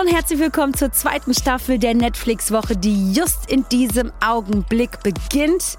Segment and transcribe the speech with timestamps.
[0.00, 5.76] Hallo und herzlich willkommen zur zweiten Staffel der Netflix-Woche, die just in diesem Augenblick beginnt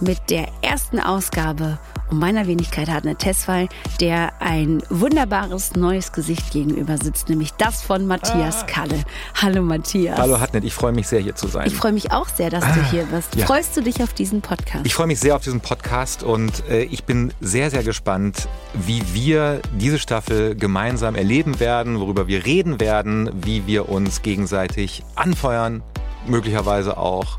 [0.00, 1.78] mit der ersten Ausgabe
[2.14, 3.68] und meiner Wenigkeit hat eine Testfall,
[4.00, 8.66] der ein wunderbares neues Gesicht gegenüber sitzt, nämlich das von Matthias ah.
[8.66, 9.02] Kalle.
[9.34, 10.16] Hallo Matthias.
[10.16, 11.66] Hallo Hartnett, ich freue mich sehr hier zu sein.
[11.66, 13.34] Ich freue mich auch sehr, dass ah, du hier bist.
[13.34, 13.46] Ja.
[13.46, 14.86] Freust du dich auf diesen Podcast?
[14.86, 19.02] Ich freue mich sehr auf diesen Podcast und äh, ich bin sehr, sehr gespannt, wie
[19.12, 25.82] wir diese Staffel gemeinsam erleben werden, worüber wir reden werden, wie wir uns gegenseitig anfeuern,
[26.28, 27.38] möglicherweise auch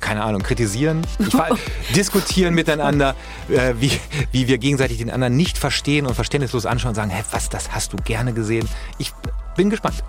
[0.00, 1.02] keine Ahnung, kritisieren,
[1.94, 3.14] diskutieren miteinander,
[3.48, 3.92] äh, wie,
[4.32, 7.72] wie wir gegenseitig den anderen nicht verstehen und verständnislos anschauen und sagen, hä, was, das
[7.72, 8.68] hast du gerne gesehen.
[8.98, 9.12] Ich
[9.56, 10.02] bin gespannt.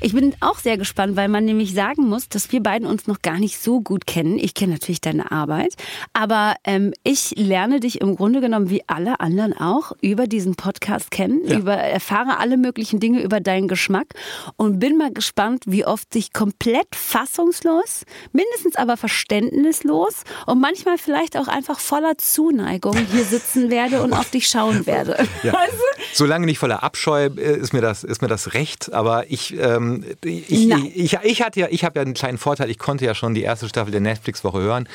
[0.00, 3.22] Ich bin auch sehr gespannt, weil man nämlich sagen muss, dass wir beiden uns noch
[3.22, 4.38] gar nicht so gut kennen.
[4.38, 5.74] Ich kenne natürlich deine Arbeit,
[6.12, 11.10] aber ähm, ich lerne dich im Grunde genommen wie alle anderen auch über diesen Podcast
[11.10, 11.58] kennen, ja.
[11.58, 14.08] über, erfahre alle möglichen Dinge über deinen Geschmack
[14.56, 21.38] und bin mal gespannt, wie oft ich komplett fassungslos, mindestens aber verständnislos und manchmal vielleicht
[21.38, 25.26] auch einfach voller Zuneigung hier sitzen werde und auf dich schauen werde.
[25.42, 25.52] Ja.
[25.54, 26.02] Weißt du?
[26.12, 29.85] Solange nicht voller Abscheu äh, ist mir das, ist mir das recht, aber ich ähm,
[30.24, 33.34] ich, ich, ich, hatte ja, ich habe ja einen kleinen Vorteil, ich konnte ja schon
[33.34, 34.88] die erste Staffel der Netflix-Woche hören.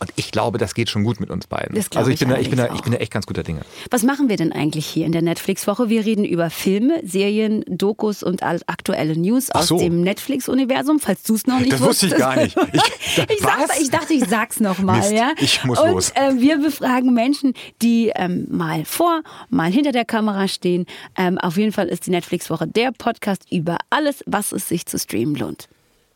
[0.00, 1.76] Und ich glaube, das geht schon gut mit uns beiden.
[1.96, 3.62] Also ich bin, da, ich, bin da, ich bin da echt ganz guter Dinge.
[3.90, 5.88] Was machen wir denn eigentlich hier in der Netflix-Woche?
[5.88, 9.78] Wir reden über Filme, Serien, Dokus und aktuelle News aus so.
[9.78, 12.12] dem Netflix-Universum, falls du es noch nicht das wusstest.
[12.12, 12.72] Das wusste ich gar nicht.
[12.72, 15.12] Ich, ich, dachte, ich, dachte, ich sag's nochmal.
[15.12, 15.32] Ja?
[15.40, 16.10] Ich muss und, los.
[16.10, 20.86] Äh, wir befragen Menschen, die ähm, mal vor, mal hinter der Kamera stehen.
[21.16, 24.96] Ähm, auf jeden Fall ist die Netflix-Woche der Podcast über alles, was es sich zu
[24.98, 25.68] streamen lohnt.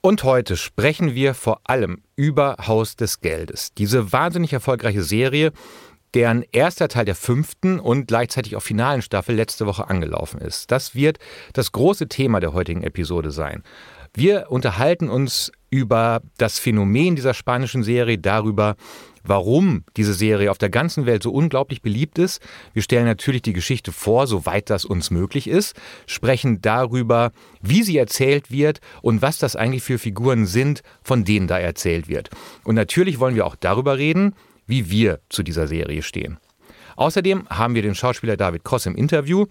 [0.04, 3.72] Und heute sprechen wir vor allem über Haus des Geldes.
[3.78, 5.52] Diese wahnsinnig erfolgreiche Serie,
[6.12, 10.72] deren erster Teil der fünften und gleichzeitig auch finalen Staffel letzte Woche angelaufen ist.
[10.72, 11.20] Das wird
[11.52, 13.62] das große Thema der heutigen Episode sein.
[14.12, 18.74] Wir unterhalten uns über das Phänomen dieser spanischen Serie, darüber,
[19.24, 22.40] warum diese Serie auf der ganzen Welt so unglaublich beliebt ist.
[22.72, 27.96] Wir stellen natürlich die Geschichte vor, soweit das uns möglich ist, sprechen darüber, wie sie
[27.96, 32.30] erzählt wird und was das eigentlich für Figuren sind, von denen da erzählt wird.
[32.64, 34.34] Und natürlich wollen wir auch darüber reden,
[34.66, 36.38] wie wir zu dieser Serie stehen.
[36.96, 39.46] Außerdem haben wir den Schauspieler David Cross im Interview.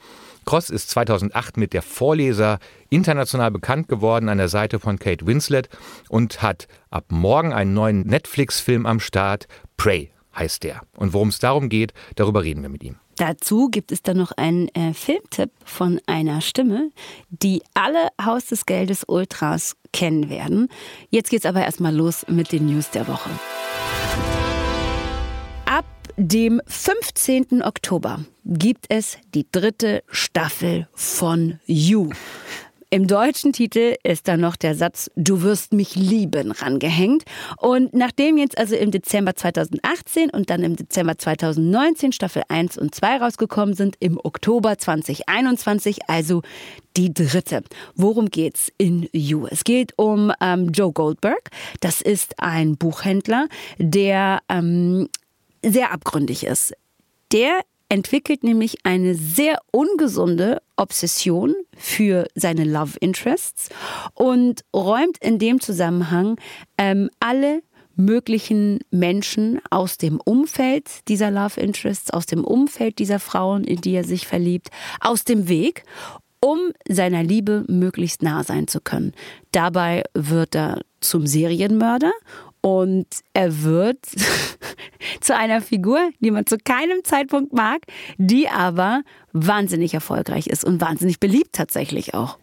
[0.46, 2.60] Cross ist 2008 mit der Vorleser
[2.90, 5.70] international bekannt geworden an der Seite von Kate Winslet
[6.10, 9.48] und hat ab morgen einen neuen Netflix-Film am Start.
[9.78, 10.82] Prey heißt der.
[10.96, 12.98] Und worum es darum geht, darüber reden wir mit ihm.
[13.18, 16.90] Dazu gibt es dann noch einen äh, Filmtipp von einer Stimme,
[17.30, 20.70] die alle Haus des Geldes Ultras kennen werden.
[21.10, 23.30] Jetzt geht's aber erstmal los mit den News der Woche
[26.28, 27.64] dem 15.
[27.64, 32.12] Oktober gibt es die dritte Staffel von You.
[32.92, 37.24] Im deutschen Titel ist dann noch der Satz Du wirst mich lieben rangehängt.
[37.58, 42.94] Und nachdem jetzt also im Dezember 2018 und dann im Dezember 2019 Staffel 1 und
[42.94, 46.44] 2 rausgekommen sind, im Oktober 2021 also
[46.98, 47.64] die dritte.
[47.96, 49.48] Worum geht's in You?
[49.50, 51.50] Es geht um ähm, Joe Goldberg.
[51.80, 53.48] Das ist ein Buchhändler,
[53.80, 55.08] der ähm,
[55.64, 56.74] sehr abgründig ist.
[57.32, 63.70] Der entwickelt nämlich eine sehr ungesunde Obsession für seine Love Interests
[64.14, 66.38] und räumt in dem Zusammenhang
[66.78, 67.62] ähm, alle
[67.98, 73.94] möglichen Menschen aus dem Umfeld dieser Love Interests, aus dem Umfeld dieser Frauen, in die
[73.94, 74.70] er sich verliebt,
[75.02, 75.84] aus dem Weg,
[76.40, 79.14] um seiner Liebe möglichst nah sein zu können.
[79.52, 82.12] Dabei wird er zum Serienmörder
[82.62, 84.00] und er wird
[85.22, 87.82] zu einer Figur, die man zu keinem Zeitpunkt mag,
[88.18, 89.02] die aber
[89.34, 92.38] wahnsinnig erfolgreich ist und wahnsinnig beliebt tatsächlich auch.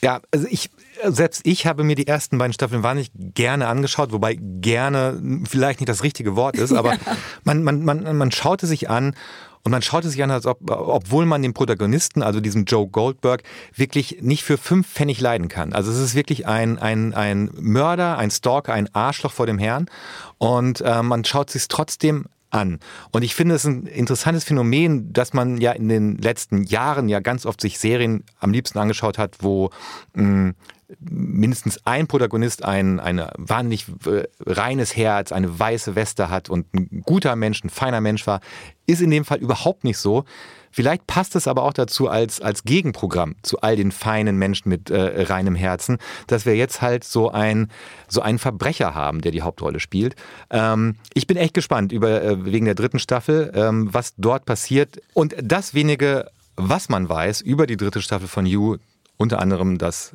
[0.00, 0.70] Ja, also ich,
[1.04, 5.88] selbst ich habe mir die ersten beiden Staffeln wahnsinnig gerne angeschaut, wobei gerne vielleicht nicht
[5.88, 6.96] das richtige Wort ist, aber
[7.44, 9.14] man, man, man, man schaute sich an
[9.64, 13.42] und man schaute sich an, als ob, obwohl man den Protagonisten, also diesen Joe Goldberg,
[13.74, 15.72] wirklich nicht für fünf Pfennig leiden kann.
[15.72, 19.86] Also es ist wirklich ein, ein, ein Mörder, ein Stalker, ein Arschloch vor dem Herrn.
[20.38, 22.80] Und äh, man schaut sich trotzdem an.
[23.12, 27.20] Und ich finde es ein interessantes Phänomen, dass man ja in den letzten Jahren ja
[27.20, 29.70] ganz oft sich Serien am liebsten angeschaut hat, wo
[30.14, 30.54] mh,
[31.00, 37.02] mindestens ein Protagonist ein, ein wahnsinnig äh, reines Herz, eine weiße Weste hat und ein
[37.04, 38.40] guter Mensch, ein feiner Mensch war,
[38.86, 40.24] ist in dem Fall überhaupt nicht so.
[40.78, 44.90] Vielleicht passt es aber auch dazu als, als Gegenprogramm zu all den feinen Menschen mit
[44.90, 45.98] äh, reinem Herzen,
[46.28, 47.68] dass wir jetzt halt so, ein,
[48.06, 50.14] so einen Verbrecher haben, der die Hauptrolle spielt.
[50.50, 55.02] Ähm, ich bin echt gespannt über, äh, wegen der dritten Staffel, ähm, was dort passiert.
[55.14, 58.76] Und das wenige, was man weiß über die dritte Staffel von You,
[59.16, 60.14] unter anderem das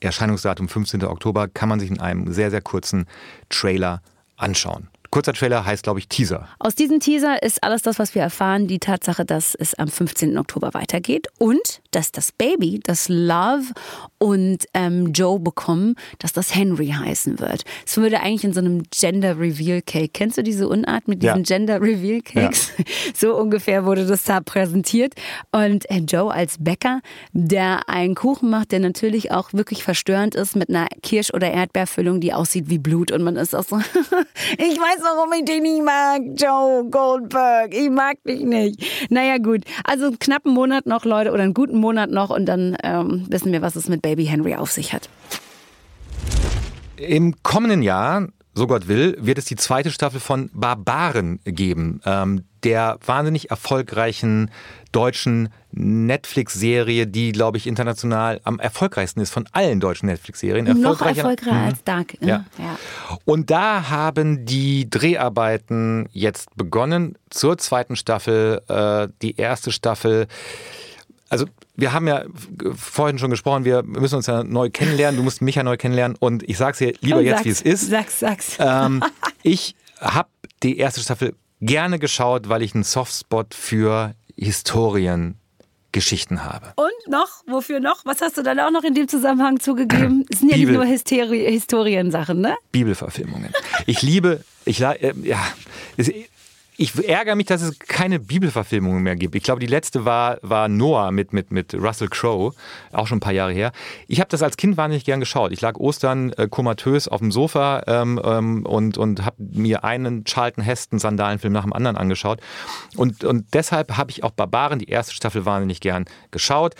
[0.00, 1.04] Erscheinungsdatum 15.
[1.04, 3.06] Oktober kann man sich in einem sehr, sehr kurzen
[3.48, 4.02] Trailer
[4.36, 4.88] anschauen.
[5.12, 6.48] Kurzer Trailer heißt, glaube ich, Teaser.
[6.58, 10.38] Aus diesem Teaser ist alles das, was wir erfahren, die Tatsache, dass es am 15.
[10.38, 13.72] Oktober weitergeht und dass das Baby, das Love
[14.18, 17.64] und ähm, Joe bekommen, dass das Henry heißen wird.
[17.86, 20.10] Es würde eigentlich in so einem Gender Reveal Cake.
[20.12, 21.56] Kennst du diese Unart mit diesen ja.
[21.56, 22.72] Gender Reveal Cakes?
[22.76, 22.84] Ja.
[23.14, 25.14] So ungefähr wurde das da präsentiert.
[25.52, 27.00] Und äh, Joe als Bäcker,
[27.32, 32.20] der einen Kuchen macht, der natürlich auch wirklich verstörend ist mit einer Kirsch- oder Erdbeerfüllung,
[32.20, 33.12] die aussieht wie Blut.
[33.12, 33.76] Und man ist auch so,
[34.58, 37.74] ich weiß warum ich dich nicht mag, Joe Goldberg.
[37.74, 39.10] Ich mag dich nicht.
[39.10, 39.64] Naja, gut.
[39.84, 43.52] Also einen knappen Monat noch, Leute, oder einen guten Monat noch und dann ähm, wissen
[43.52, 45.10] wir, was es mit Baby Henry auf sich hat.
[46.96, 52.44] Im kommenden Jahr so Gott will, wird es die zweite Staffel von Barbaren geben, ähm,
[52.64, 54.50] der wahnsinnig erfolgreichen
[54.92, 60.66] deutschen Netflix-Serie, die, glaube ich, international am erfolgreichsten ist von allen deutschen Netflix-Serien.
[60.80, 61.68] Noch erfolgreicher mhm.
[61.68, 62.20] als Dark.
[62.20, 62.28] Ne?
[62.28, 62.44] Ja.
[62.58, 62.78] ja.
[63.24, 68.60] Und da haben die Dreharbeiten jetzt begonnen zur zweiten Staffel.
[68.68, 70.26] Äh, die erste Staffel
[71.32, 71.46] also
[71.76, 72.24] wir haben ja
[72.76, 75.16] vorhin schon gesprochen, wir müssen uns ja neu kennenlernen.
[75.16, 77.62] Du musst mich ja neu kennenlernen und ich sag's dir lieber oh, jetzt, wie es
[77.62, 77.88] ist.
[77.88, 78.56] Sag's, sag's.
[78.58, 79.02] Ähm,
[79.42, 80.28] ich habe
[80.62, 85.36] die erste Staffel gerne geschaut, weil ich einen Softspot für Historien
[85.92, 86.72] Geschichten habe.
[86.76, 87.42] Und noch?
[87.46, 88.04] Wofür noch?
[88.04, 90.26] Was hast du dann auch noch in dem Zusammenhang zugegeben?
[90.30, 90.72] Es sind ja Bibel.
[90.72, 92.56] nicht nur Histori Historiensachen, ne?
[92.72, 93.52] Bibelverfilmungen.
[93.86, 95.40] Ich liebe, ich äh, ja,
[96.82, 99.36] ich ärgere mich, dass es keine Bibelverfilmungen mehr gibt.
[99.36, 102.54] Ich glaube, die letzte war, war Noah mit, mit, mit Russell Crowe,
[102.90, 103.70] auch schon ein paar Jahre her.
[104.08, 105.52] Ich habe das als Kind wahnsinnig gern geschaut.
[105.52, 110.24] Ich lag Ostern äh, komatös auf dem Sofa ähm, ähm, und, und habe mir einen
[110.24, 112.40] Charlton Heston Sandalenfilm nach dem anderen angeschaut.
[112.96, 116.74] Und, und deshalb habe ich auch Barbaren, die erste Staffel, wahnsinnig gern geschaut.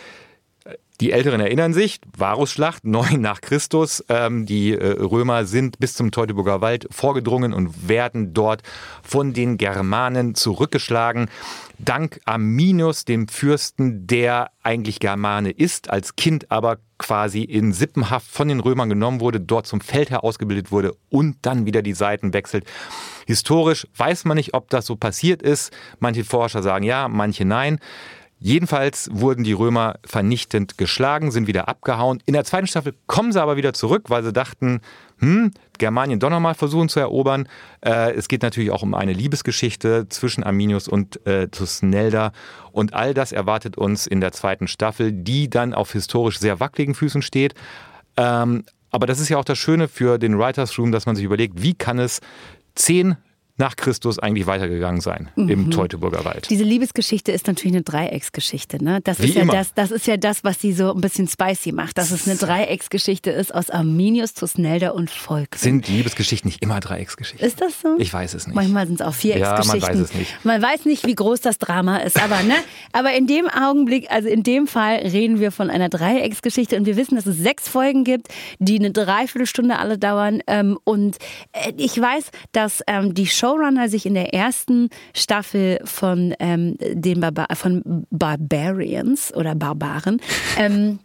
[1.02, 4.04] Die Älteren erinnern sich, Varusschlacht, 9 nach Christus.
[4.08, 8.62] Ähm, die äh, Römer sind bis zum Teutoburger Wald vorgedrungen und werden dort
[9.02, 11.28] von den Germanen zurückgeschlagen.
[11.80, 18.46] Dank Arminius, dem Fürsten, der eigentlich Germane ist, als Kind aber quasi in Sippenhaft von
[18.46, 22.64] den Römern genommen wurde, dort zum Feldherr ausgebildet wurde und dann wieder die Seiten wechselt.
[23.26, 25.72] Historisch weiß man nicht, ob das so passiert ist.
[25.98, 27.80] Manche Forscher sagen ja, manche nein.
[28.44, 32.20] Jedenfalls wurden die Römer vernichtend geschlagen, sind wieder abgehauen.
[32.26, 34.80] In der zweiten Staffel kommen sie aber wieder zurück, weil sie dachten,
[35.20, 37.46] hm, Germanien doch nochmal versuchen zu erobern.
[37.82, 42.32] Äh, es geht natürlich auch um eine Liebesgeschichte zwischen Arminius und äh, Tusnelda.
[42.72, 46.96] Und all das erwartet uns in der zweiten Staffel, die dann auf historisch sehr wackeligen
[46.96, 47.54] Füßen steht.
[48.16, 51.24] Ähm, aber das ist ja auch das Schöne für den Writers Room, dass man sich
[51.24, 52.20] überlegt, wie kann es
[52.74, 53.16] zehn
[53.62, 55.48] nach Christus eigentlich weitergegangen sein mhm.
[55.48, 56.50] im Teutoburger Wald.
[56.50, 58.82] Diese Liebesgeschichte ist natürlich eine Dreiecksgeschichte.
[58.82, 59.00] Ne?
[59.04, 61.96] Das, ist ja das, das ist ja das, was sie so ein bisschen spicy macht,
[61.96, 65.54] dass es eine Dreiecksgeschichte ist aus Arminius, Tusnelda und Volk.
[65.54, 67.46] Sind Liebesgeschichten nicht immer Dreiecksgeschichten?
[67.46, 67.94] Ist das so?
[67.98, 68.56] Ich weiß es nicht.
[68.56, 69.80] Manchmal sind es auch Vierecksgeschichten.
[69.80, 70.44] Ja, man weiß es nicht.
[70.44, 72.56] Man weiß nicht, wie groß das Drama ist, aber ne?
[72.92, 76.96] aber in dem Augenblick, also in dem Fall reden wir von einer Dreiecksgeschichte und wir
[76.96, 78.26] wissen, dass es sechs Folgen gibt,
[78.58, 81.18] die eine Dreiviertelstunde alle dauern ähm, und
[81.52, 87.20] äh, ich weiß, dass ähm, die Showrunner sich in der ersten Staffel von ähm, den
[87.20, 90.20] Barba von Barbarians oder Barbaren
[90.58, 90.98] ähm,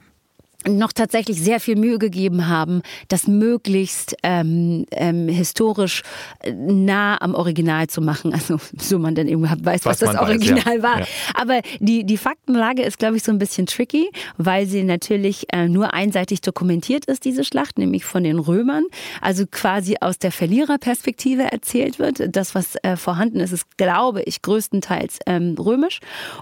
[0.66, 6.02] noch tatsächlich sehr viel Mühe gegeben haben, das möglichst ähm, ähm, historisch
[6.40, 8.34] äh, nah am Original zu machen.
[8.34, 10.84] Also so man dann irgendwie weiß, was, was das Original weiß, ja.
[10.84, 11.00] war.
[11.02, 11.06] Ja.
[11.36, 15.68] Aber die, die Faktenlage ist, glaube ich, so ein bisschen tricky, weil sie natürlich äh,
[15.68, 18.84] nur einseitig dokumentiert ist, diese Schlacht, nämlich von den Römern.
[19.22, 22.36] Also quasi aus der Verliererperspektive erzählt wird.
[22.36, 26.00] Das, was äh, vorhanden ist, ist, glaube ich, größtenteils ähm, römisch.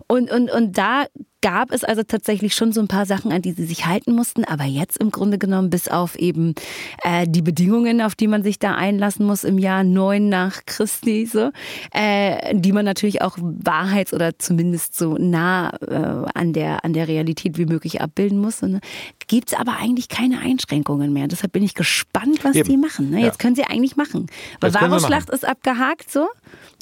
[0.08, 1.06] Und, und, und da
[1.46, 4.46] gab es also tatsächlich schon so ein paar Sachen, an die sie sich halten mussten.
[4.46, 6.56] Aber jetzt im Grunde genommen, bis auf eben
[7.04, 11.28] äh, die Bedingungen, auf die man sich da einlassen muss im Jahr 9 nach Christi,
[11.28, 11.52] so,
[11.94, 17.08] äh, die man natürlich auch wahrheits- oder zumindest so nah äh, an, der, an der
[17.08, 18.64] Realität wie möglich abbilden muss.
[18.64, 18.80] Ne?
[19.28, 21.28] Gibt es aber eigentlich keine Einschränkungen mehr.
[21.28, 22.70] Deshalb bin ich gespannt, was Eben.
[22.70, 23.12] die machen.
[23.12, 23.22] Ne?
[23.22, 23.44] Jetzt ja.
[23.44, 24.26] können sie eigentlich machen.
[24.62, 26.28] Weil Varusschlacht ist abgehakt, so.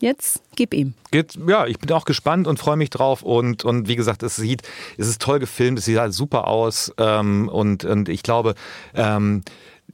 [0.03, 0.95] Jetzt gib ihm.
[1.12, 3.24] Geht, ja, ich bin auch gespannt und freue mich drauf.
[3.24, 4.63] Und, und wie gesagt, es sieht,
[4.98, 6.91] es ist toll gefilmt, es sieht halt super aus.
[6.98, 8.55] Ähm, und, und ich glaube,
[8.95, 9.43] ähm,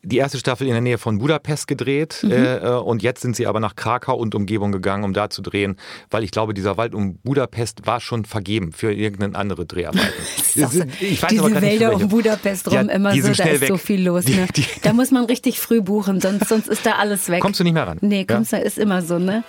[0.02, 2.32] die erste Staffel in der Nähe von Budapest gedreht mhm.
[2.32, 5.76] äh, und jetzt sind sie aber nach Krakau und Umgebung gegangen, um da zu drehen,
[6.10, 10.10] weil ich glaube, dieser Wald um Budapest war schon vergeben für irgendeine andere Dreharbeiten.
[10.56, 13.68] ich weiß diese aber Wälder um Budapest rum ja, immer so, da ist weg.
[13.68, 14.26] so viel los.
[14.26, 14.48] Ne?
[14.56, 17.42] Die, die, da muss man richtig früh buchen, sonst, sonst ist da alles weg.
[17.42, 18.00] Kommst du nicht mehr ran?
[18.02, 18.58] Nee, kommst ja?
[18.58, 19.44] ist immer so, ne?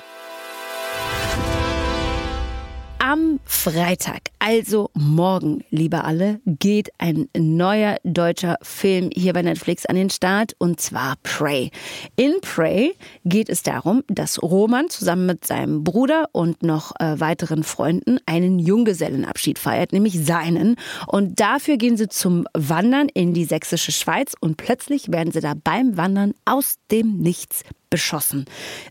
[3.21, 9.97] Am Freitag, also morgen, liebe alle, geht ein neuer deutscher Film hier bei Netflix an
[9.97, 11.71] den Start und zwar Prey.
[12.17, 12.95] In Prey
[13.27, 18.59] geht es darum, dass Roman zusammen mit seinem Bruder und noch äh, weiteren Freunden einen
[18.59, 20.77] Junggesellenabschied feiert, nämlich seinen.
[21.07, 25.53] Und dafür gehen sie zum Wandern in die sächsische Schweiz und plötzlich werden sie da
[25.62, 28.47] beim Wandern aus dem Nichts beschossen.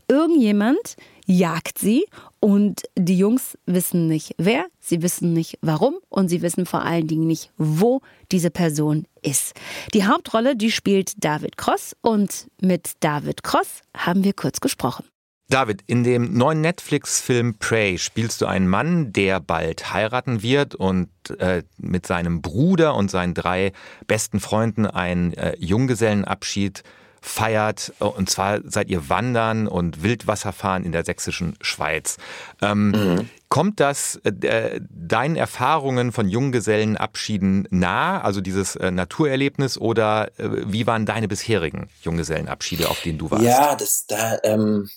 [0.08, 0.98] Irgendjemand
[1.30, 2.06] jagt sie
[2.40, 7.08] und die Jungs wissen nicht wer, sie wissen nicht warum und sie wissen vor allen
[7.08, 9.54] Dingen nicht, wo diese Person ist.
[9.94, 15.06] Die Hauptrolle, die spielt David Cross und mit David Cross haben wir kurz gesprochen.
[15.50, 21.10] David, in dem neuen Netflix-Film Prey spielst du einen Mann, der bald heiraten wird und
[21.40, 23.72] äh, mit seinem Bruder und seinen drei
[24.08, 26.84] besten Freunden einen äh, Junggesellenabschied
[27.22, 27.94] feiert.
[28.00, 32.18] Und zwar seid ihr Wandern und Wildwasserfahren in der sächsischen Schweiz.
[32.62, 33.30] Ähm, mhm.
[33.50, 40.86] Kommt das äh, deinen Erfahrungen von Junggesellenabschieden nah, also dieses äh, Naturerlebnis, oder äh, wie
[40.86, 43.44] waren deine bisherigen Junggesellenabschiede, auf denen du warst?
[43.44, 44.38] Ja, das da.
[44.44, 44.90] Ähm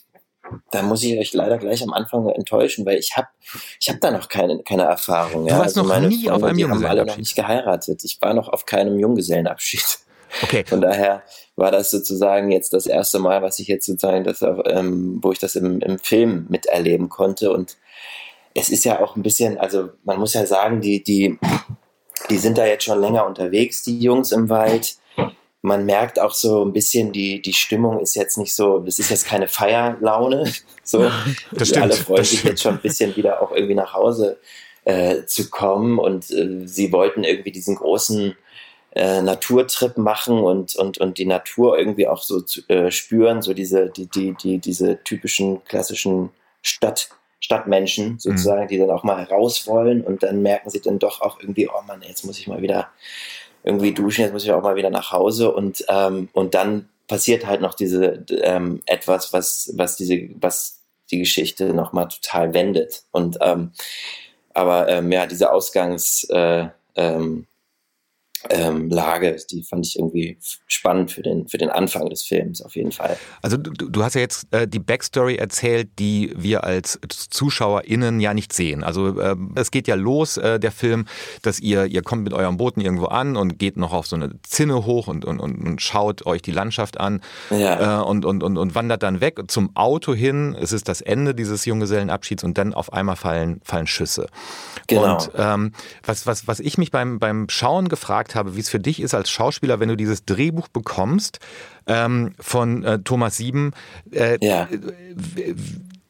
[0.71, 3.29] da muss ich euch leider gleich am Anfang enttäuschen, weil ich habe
[3.81, 5.45] ich hab da noch keine, keine Erfahrung.
[5.45, 5.59] Du ja.
[5.59, 6.89] warst also noch nie Freunde, auf einem Junggesellenabschied?
[6.89, 8.05] haben alle noch nicht geheiratet.
[8.05, 9.99] Ich war noch auf keinem Junggesellenabschied.
[10.43, 10.65] Okay.
[10.67, 11.23] Von daher
[11.57, 15.39] war das sozusagen jetzt das erste Mal, was ich jetzt sozusagen, das, ähm, wo ich
[15.39, 17.53] das im, im Film miterleben konnte.
[17.53, 17.77] Und
[18.55, 21.39] es ist ja auch ein bisschen, also man muss ja sagen, die, die,
[22.31, 24.97] die sind da jetzt schon länger unterwegs, die Jungs im Wald.
[25.61, 29.11] Man merkt auch so ein bisschen, die, die Stimmung ist jetzt nicht so, das ist
[29.11, 30.53] jetzt keine Feierlaune.
[30.85, 31.09] So,
[31.53, 34.41] das stimmt, alle freuen sich jetzt schon ein bisschen wieder auch irgendwie nach Hause
[34.85, 38.35] äh, zu kommen und äh, sie wollten irgendwie diesen großen
[38.95, 43.55] äh, Naturtrip machen und, und, und die Natur irgendwie auch so zu, äh, spüren, so
[43.55, 46.31] diese, die, die, die, diese typischen klassischen
[46.63, 47.09] Stadt,
[47.41, 48.69] Stadtmenschen sozusagen, mhm.
[48.69, 51.83] die dann auch mal raus wollen und dann merken sie dann doch auch irgendwie, oh
[51.87, 52.89] Mann, jetzt muss ich mal wieder
[53.65, 57.47] irgendwie duschen, jetzt muss ich auch mal wieder nach Hause und, ähm, und dann passiert
[57.47, 63.03] halt noch diese ähm, etwas, was, was diese, was die Geschichte nochmal total wendet.
[63.13, 63.73] Und ähm,
[64.55, 67.47] aber ähm, ja, diese Ausgangs äh, ähm,
[68.51, 69.37] ähm, Lage.
[69.51, 73.17] Die fand ich irgendwie spannend für den, für den Anfang des Films auf jeden Fall.
[73.43, 78.35] Also du, du hast ja jetzt äh, die Backstory erzählt, die wir als ZuschauerInnen ja
[78.35, 78.85] nicht sehen.
[78.85, 81.07] Also äh, es geht ja los, äh, der Film,
[81.43, 84.31] dass ihr, ihr kommt mit eurem Booten irgendwo an und geht noch auf so eine
[84.43, 87.21] Zinne hoch und, und, und, und schaut euch die Landschaft an
[87.51, 88.01] ja.
[88.01, 90.57] äh, und, und, und, und wandert dann weg zum Auto hin.
[90.59, 94.27] Es ist das Ende dieses Junggesellenabschieds und dann auf einmal fallen, fallen Schüsse.
[94.87, 95.15] Genau.
[95.15, 95.73] Und ähm,
[96.05, 99.15] was, was, was ich mich beim, beim Schauen gefragt habe, wie es für dich ist
[99.15, 101.39] als Schauspieler, wenn du dieses Drehbuch bekommst
[101.87, 103.73] ähm, von äh, Thomas Sieben.
[104.11, 104.69] Äh, ja.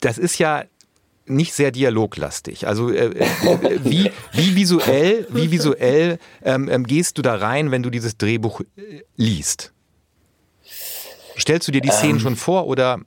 [0.00, 0.64] Das ist ja
[1.26, 2.66] nicht sehr dialoglastig.
[2.66, 7.82] Also äh, äh, wie, wie visuell, wie visuell ähm, ähm, gehst du da rein, wenn
[7.82, 9.72] du dieses Drehbuch äh, liest?
[11.38, 13.00] Stellst du dir die Szenen ähm, schon vor oder?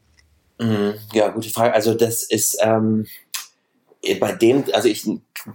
[0.59, 0.93] Mhm.
[1.13, 1.73] Ja, gute Frage.
[1.73, 3.05] Also das ist ähm,
[4.19, 5.05] bei dem, also ich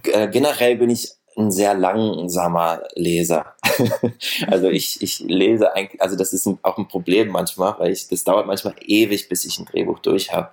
[0.03, 3.53] äh, generell bin ich ein sehr langsamer Leser.
[4.47, 8.07] also ich, ich lese eigentlich, also das ist ein, auch ein Problem manchmal, weil ich,
[8.07, 10.49] das dauert manchmal ewig, bis ich ein Drehbuch durch habe.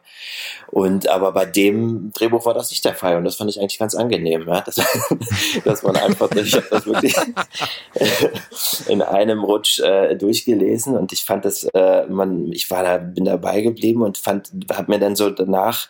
[0.68, 3.78] Und aber bei dem Drehbuch war das nicht der Fall und das fand ich eigentlich
[3.78, 4.60] ganz angenehm, ja?
[4.60, 4.76] dass,
[5.64, 7.16] dass man einfach, ich habe das wirklich
[8.88, 13.24] in einem Rutsch äh, durchgelesen und ich fand das, äh, man, ich war da, bin
[13.24, 15.88] dabei geblieben und fand, habe mir dann so danach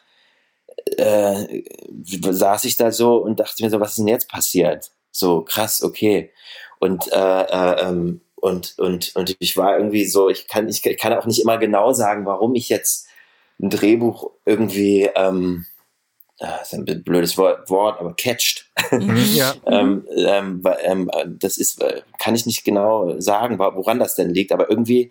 [0.97, 1.63] äh,
[2.05, 4.91] saß ich da so und dachte mir so, was ist denn jetzt passiert?
[5.11, 6.33] So krass, okay.
[6.79, 11.13] Und äh, äh, ähm, und und und ich war irgendwie so, ich kann ich kann
[11.13, 13.09] auch nicht immer genau sagen, warum ich jetzt
[13.61, 15.67] ein Drehbuch irgendwie ähm,
[16.39, 18.71] das ist ein blödes Wort, Wort aber catcht.
[18.93, 19.55] Mhm, ja.
[19.67, 24.53] ähm, ähm, ähm, das ist, äh, kann ich nicht genau sagen, woran das denn liegt,
[24.53, 25.11] aber irgendwie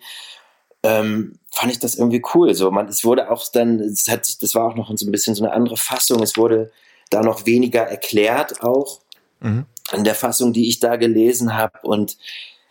[0.82, 2.54] ähm, fand ich das irgendwie cool.
[2.54, 5.34] So, man, es wurde auch dann, es hat, das war auch noch so ein bisschen
[5.34, 6.22] so eine andere Fassung.
[6.22, 6.70] Es wurde
[7.10, 9.00] da noch weniger erklärt auch
[9.40, 9.66] mhm.
[9.92, 12.16] in der Fassung, die ich da gelesen habe und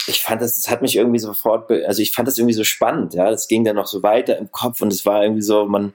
[0.09, 3.13] ich fand das, das hat mich irgendwie sofort, also ich fand das irgendwie so spannend,
[3.13, 5.93] ja, das ging dann noch so weiter im Kopf und es war irgendwie so, man,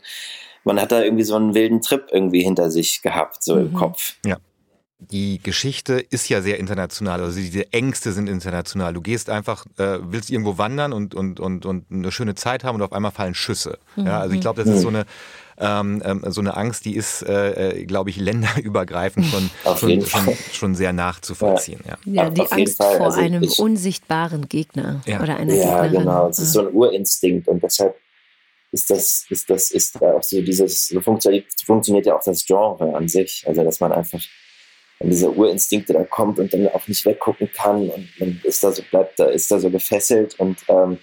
[0.65, 3.67] man hat da irgendwie so einen wilden Trip irgendwie hinter sich gehabt, so mhm.
[3.67, 4.17] im Kopf.
[4.27, 4.37] Ja
[5.11, 8.95] die Geschichte ist ja sehr international, also diese Ängste sind international.
[8.95, 12.77] Du gehst einfach, äh, willst irgendwo wandern und, und, und, und eine schöne Zeit haben
[12.77, 13.79] und auf einmal fallen Schüsse.
[13.97, 14.07] Mhm.
[14.07, 15.05] Ja, also ich glaube, das ist so eine,
[15.59, 20.35] ähm, ähm, so eine Angst, die ist, äh, äh glaube ich, länderübergreifend schon, schon, schon,
[20.53, 21.81] schon, sehr nachzuvollziehen.
[21.87, 22.25] Ja, ja.
[22.25, 22.97] ja die Angst Fall.
[22.97, 25.23] vor also einem ich, unsichtbaren Gegner ja.
[25.23, 25.93] oder einer ja, Gegnerin.
[25.93, 26.29] Ja, genau.
[26.29, 27.97] Es ist so ein Urinstinkt und deshalb
[28.73, 32.95] ist das, ist das, ist auch so dieses, so funktioniert, funktioniert ja auch das Genre
[32.97, 33.45] an sich.
[33.47, 34.21] Also, dass man einfach
[35.03, 38.71] wenn dieser Urinstinkte da kommt und dann auch nicht weggucken kann und man ist da
[38.71, 40.99] so, bleibt da, ist da so gefesselt und ähm,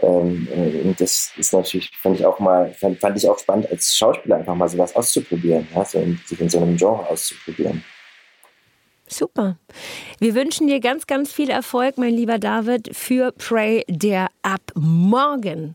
[0.00, 0.46] ähm,
[0.84, 4.36] und das ist natürlich, fand ich auch mal, fand, fand, ich auch spannend als Schauspieler
[4.36, 7.82] einfach mal sowas auszuprobieren, ja, so in, sich in so einem Genre auszuprobieren.
[9.08, 9.58] Super.
[10.20, 15.74] Wir wünschen dir ganz, ganz viel Erfolg, mein lieber David, für Prey, der ab morgen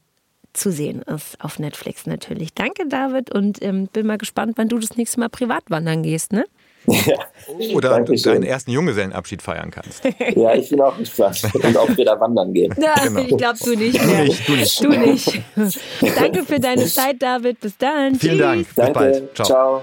[0.53, 2.53] zu sehen ist auf Netflix natürlich.
[2.53, 6.31] Danke, David, und ähm, bin mal gespannt, wann du das nächste Mal privat wandern gehst,
[6.31, 6.45] ne?
[7.05, 7.75] Ja.
[7.75, 8.33] Oder Dankeschön.
[8.33, 10.03] deinen ersten Junggesellenabschied feiern kannst.
[10.35, 11.41] Ja, ich bin auch gespannt.
[11.53, 12.73] Und ob wir da wandern gehen.
[12.81, 13.19] Ja, genau.
[13.21, 14.01] ich glaube, du nicht.
[14.01, 14.53] Du nicht, du
[14.89, 15.41] nicht.
[15.55, 16.17] Du nicht.
[16.17, 17.59] Danke für deine Zeit, David.
[17.59, 18.15] Bis dann.
[18.15, 18.65] Vielen Dank.
[18.67, 18.93] Bis Danke.
[18.93, 19.35] bald.
[19.35, 19.47] Ciao.
[19.47, 19.81] Ciao.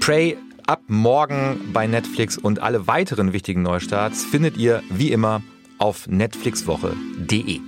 [0.00, 5.42] Prey ab morgen bei Netflix und alle weiteren wichtigen Neustarts findet ihr wie immer
[5.78, 7.67] auf netflixwoche.de.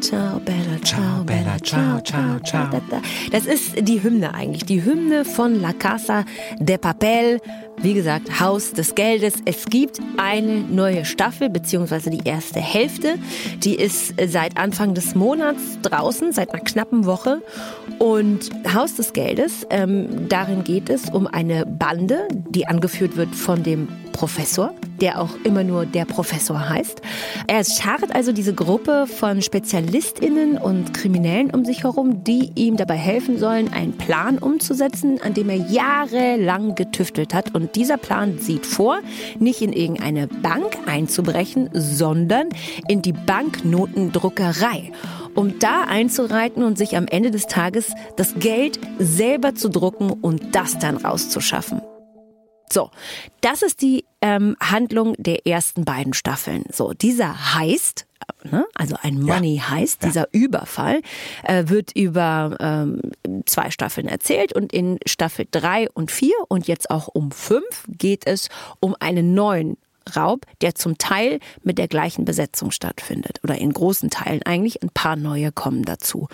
[0.00, 2.68] ciao, Bella ciao, Bella ciao, ciao, ciao.
[3.30, 6.24] Das ist die Hymne eigentlich, die Hymne von La Casa
[6.58, 7.40] de Papel.
[7.80, 9.34] Wie gesagt, Haus des Geldes.
[9.44, 13.14] Es gibt eine neue Staffel, beziehungsweise die erste Hälfte.
[13.62, 17.40] Die ist seit Anfang des Monats draußen, seit einer knappen Woche.
[17.98, 23.62] Und Haus des Geldes, ähm, darin geht es um eine Bande, die angeführt wird von
[23.62, 23.88] dem
[24.18, 27.02] Professor, der auch immer nur der Professor heißt.
[27.46, 32.96] Er schart also diese Gruppe von SpezialistInnen und Kriminellen um sich herum, die ihm dabei
[32.96, 37.54] helfen sollen, einen Plan umzusetzen, an dem er jahrelang getüftelt hat.
[37.54, 38.98] Und dieser Plan sieht vor,
[39.38, 42.48] nicht in irgendeine Bank einzubrechen, sondern
[42.88, 44.90] in die Banknotendruckerei
[45.36, 50.56] um da einzureiten und sich am Ende des Tages das Geld selber zu drucken und
[50.56, 51.80] das dann rauszuschaffen.
[52.72, 52.90] So,
[53.40, 56.64] das ist die ähm, Handlung der ersten beiden Staffeln.
[56.72, 58.06] So, dieser heißt,
[58.44, 59.70] ne, also ein Money ja.
[59.70, 60.28] heißt, dieser ja.
[60.32, 61.02] Überfall,
[61.44, 63.00] äh, wird über ähm,
[63.46, 68.26] zwei Staffeln erzählt und in Staffel drei und vier und jetzt auch um fünf geht
[68.26, 68.48] es
[68.80, 69.76] um einen neuen
[70.16, 74.82] Raub, der zum Teil mit der gleichen Besetzung stattfindet oder in großen Teilen eigentlich.
[74.82, 76.28] Ein paar neue kommen dazu.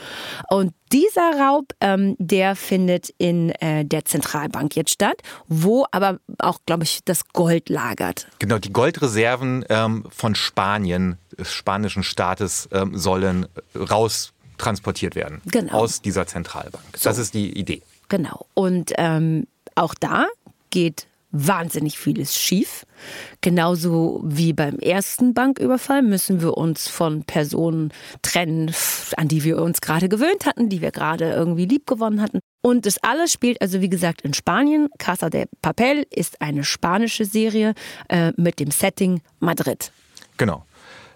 [0.51, 6.61] Und dieser Raub, ähm, der findet in äh, der Zentralbank jetzt statt, wo aber auch,
[6.67, 8.29] glaube ich, das Gold lagert.
[8.39, 15.79] Genau, die Goldreserven ähm, von Spanien, des spanischen Staates, ähm, sollen raus transportiert werden genau.
[15.79, 16.85] aus dieser Zentralbank.
[16.97, 17.09] So.
[17.09, 17.83] Das ist die Idee.
[18.09, 18.47] Genau.
[18.55, 20.27] Und ähm, auch da
[20.71, 22.87] geht wahnsinnig vieles schief.
[23.41, 27.93] Genauso wie beim ersten Banküberfall müssen wir uns von Personen
[28.23, 28.73] trennen,
[29.17, 32.39] an die wir uns gerade gewöhnt hatten, die wir gerade irgendwie lieb gewonnen hatten.
[32.63, 34.89] Und das alles spielt also, wie gesagt, in Spanien.
[34.99, 37.75] Casa de Papel ist eine spanische Serie
[38.09, 39.93] äh, mit dem Setting Madrid.
[40.39, 40.65] Genau.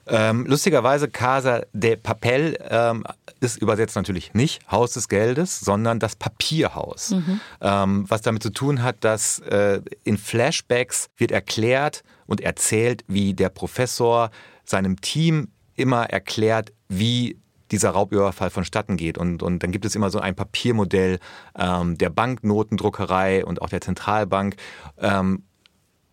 [0.09, 3.05] Ähm, lustigerweise Casa de Papel ähm,
[3.41, 7.11] ist übersetzt natürlich nicht Haus des Geldes, sondern das Papierhaus.
[7.11, 7.41] Mhm.
[7.61, 13.35] Ähm, was damit zu tun hat, dass äh, in Flashbacks wird erklärt und erzählt, wie
[13.35, 14.31] der Professor
[14.65, 17.39] seinem Team immer erklärt, wie
[17.71, 19.19] dieser Raubüberfall vonstatten geht.
[19.19, 21.19] Und, und dann gibt es immer so ein Papiermodell
[21.57, 24.57] ähm, der Banknotendruckerei und auch der Zentralbank,
[24.99, 25.45] ähm,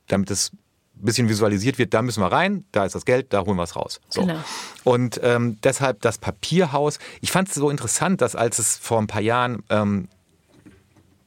[0.08, 0.52] damit es
[0.96, 3.76] bisschen visualisiert wird, da müssen wir rein, da ist das Geld, da holen wir es
[3.76, 4.00] raus.
[4.10, 4.22] So.
[4.22, 4.40] Genau.
[4.84, 7.00] Und ähm, deshalb das Papierhaus.
[7.22, 10.08] Ich fand es so interessant, dass als es vor ein paar Jahren ähm,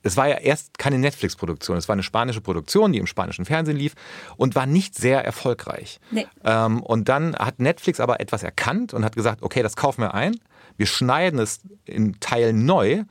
[0.03, 3.77] es war ja erst keine Netflix-Produktion, es war eine spanische Produktion, die im spanischen Fernsehen
[3.77, 3.95] lief
[4.37, 6.01] und war nicht sehr erfolgreich.
[6.11, 6.27] Nee.
[6.45, 10.15] Ähm, und dann hat Netflix aber etwas erkannt und hat gesagt, okay, das kaufen wir
[10.15, 10.39] ein,
[10.77, 13.05] wir schneiden es in Teilen neu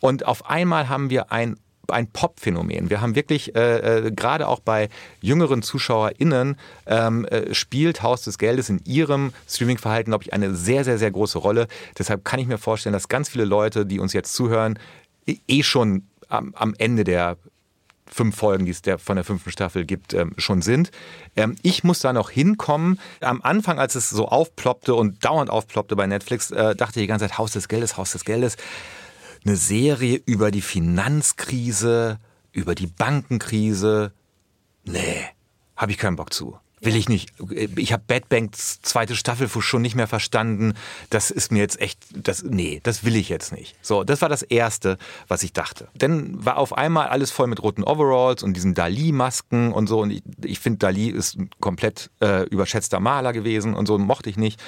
[0.00, 1.56] und auf einmal haben wir ein
[1.88, 2.90] ein Pop-Phänomen.
[2.90, 4.88] Wir haben wirklich, äh, äh, gerade auch bei
[5.20, 10.84] jüngeren ZuschauerInnen, ähm, äh, spielt Haus des Geldes in ihrem Streaming-Verhalten, glaube ich, eine sehr,
[10.84, 11.68] sehr, sehr große Rolle.
[11.98, 14.78] Deshalb kann ich mir vorstellen, dass ganz viele Leute, die uns jetzt zuhören,
[15.26, 17.36] eh schon am, am Ende der
[18.06, 20.90] fünf Folgen, die es der, von der fünften Staffel gibt, ähm, schon sind.
[21.34, 23.00] Ähm, ich muss da noch hinkommen.
[23.20, 27.08] Am Anfang, als es so aufploppte und dauernd aufploppte bei Netflix, äh, dachte ich die
[27.08, 28.56] ganze Zeit, Haus des Geldes, Haus des Geldes
[29.46, 32.18] eine Serie über die Finanzkrise,
[32.52, 34.12] über die Bankenkrise.
[34.84, 35.24] Nee,
[35.76, 36.58] habe ich keinen Bock zu.
[36.82, 37.32] Will ich nicht.
[37.76, 40.74] Ich habe Bad Banks zweite Staffel schon nicht mehr verstanden.
[41.08, 43.74] Das ist mir jetzt echt, das, nee, das will ich jetzt nicht.
[43.80, 45.88] So, das war das Erste, was ich dachte.
[45.94, 50.00] Dann war auf einmal alles voll mit roten Overalls und diesen Dali-Masken und so.
[50.00, 54.28] Und ich, ich finde, Dali ist ein komplett äh, überschätzter Maler gewesen und so, mochte
[54.28, 54.62] ich nicht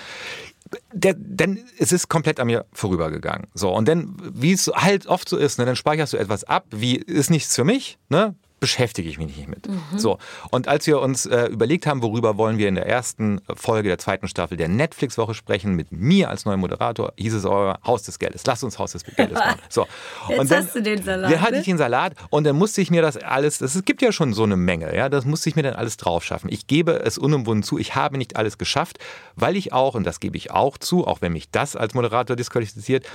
[0.92, 3.46] der, denn es ist komplett an mir vorübergegangen.
[3.54, 6.66] So, und dann, wie es halt oft so ist, ne, dann speicherst du etwas ab,
[6.70, 8.35] wie ist nichts für mich, ne?
[8.61, 9.68] Beschäftige ich mich nicht mit.
[9.68, 9.99] Mhm.
[9.99, 10.18] So.
[10.51, 13.99] Und als wir uns äh, überlegt haben, worüber wollen wir in der ersten Folge der
[13.99, 18.03] zweiten Staffel der Netflix-Woche sprechen, mit mir als neuem Moderator, hieß es euer oh, Haus
[18.03, 18.42] des Geldes.
[18.47, 19.61] Lass uns Haus des Geldes machen.
[19.68, 19.87] So.
[20.29, 21.33] Jetzt und dann, hast du den Salat.
[21.33, 21.59] Dann hatte ne?
[21.61, 24.42] ich den Salat und dann musste ich mir das alles, es gibt ja schon so
[24.42, 26.49] eine Menge, ja, das musste ich mir dann alles drauf schaffen.
[26.51, 28.99] Ich gebe es unumwunden zu, ich habe nicht alles geschafft,
[29.37, 32.37] weil ich auch, und das gebe ich auch zu, auch wenn mich das als Moderator
[32.37, 33.07] disqualifiziert,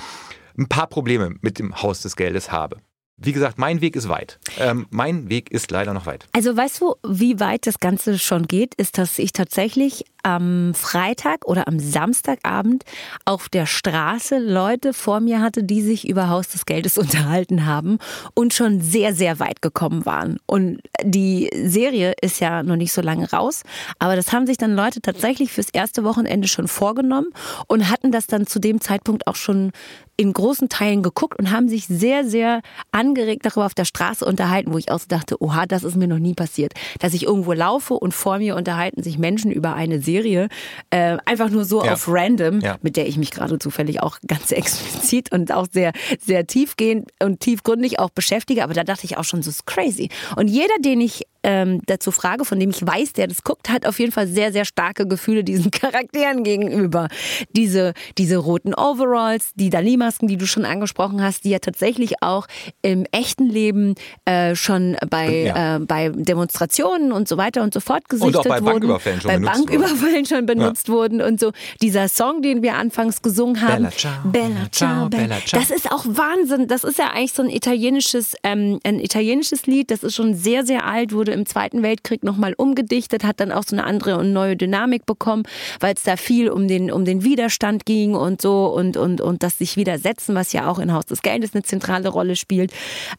[0.57, 2.77] ein paar Probleme mit dem Haus des Geldes habe.
[3.23, 4.39] Wie gesagt, mein Weg ist weit.
[4.59, 6.27] Ähm, mein Weg ist leider noch weit.
[6.33, 11.45] Also weißt du, wie weit das Ganze schon geht, ist, dass ich tatsächlich am Freitag
[11.45, 12.83] oder am Samstagabend
[13.25, 17.99] auf der Straße Leute vor mir hatte, die sich über Haus des Geldes unterhalten haben
[18.33, 20.37] und schon sehr, sehr weit gekommen waren.
[20.45, 23.63] Und die Serie ist ja noch nicht so lange raus,
[23.99, 27.27] aber das haben sich dann Leute tatsächlich fürs erste Wochenende schon vorgenommen
[27.67, 29.71] und hatten das dann zu dem Zeitpunkt auch schon
[30.15, 34.71] in großen Teilen geguckt und haben sich sehr, sehr angeregt darüber auf der Straße unterhalten,
[34.71, 37.53] wo ich auch so dachte, oha, das ist mir noch nie passiert, dass ich irgendwo
[37.53, 40.47] laufe und vor mir unterhalten sich Menschen über eine Serie Serie,
[40.91, 41.93] äh, einfach nur so ja.
[41.93, 42.77] auf random, ja.
[42.83, 47.39] mit der ich mich gerade zufällig auch ganz explizit und auch sehr, sehr tiefgehend und
[47.39, 48.63] tiefgründig auch beschäftige.
[48.63, 50.09] Aber da dachte ich auch schon, so ist crazy.
[50.35, 53.85] Und jeder, den ich ähm, dazu frage, von dem ich weiß, der das guckt, hat
[53.85, 57.09] auf jeden Fall sehr, sehr starke Gefühle diesen Charakteren gegenüber.
[57.55, 62.47] Diese, diese roten Overalls, die Dali-Masken, die du schon angesprochen hast, die ja tatsächlich auch
[62.81, 65.75] im echten Leben äh, schon bei, ja.
[65.75, 68.73] äh, bei Demonstrationen und so weiter und so fort gesichtet und auch bei wurden.
[68.73, 70.25] Banküberfällen schon bei benutzt Banküberfällen wurden.
[70.25, 70.93] schon benutzt ja.
[70.93, 71.51] wurden und so.
[71.81, 73.83] Dieser Song, den wir anfangs gesungen haben.
[73.83, 75.59] Bella ciao, Bella ciao, Bella ciao.
[75.59, 76.67] Das ist auch Wahnsinn.
[76.67, 79.91] Das ist ja eigentlich so ein italienisches, ähm, ein italienisches Lied.
[79.91, 83.63] Das ist schon sehr, sehr alt, wurde im Zweiten Weltkrieg nochmal umgedichtet, hat dann auch
[83.63, 85.43] so eine andere und neue Dynamik bekommen,
[85.79, 89.43] weil es da viel um den, um den Widerstand ging und so und, und, und
[89.43, 92.71] das sich widersetzen, was ja auch in Haus des Geldes eine zentrale Rolle spielt.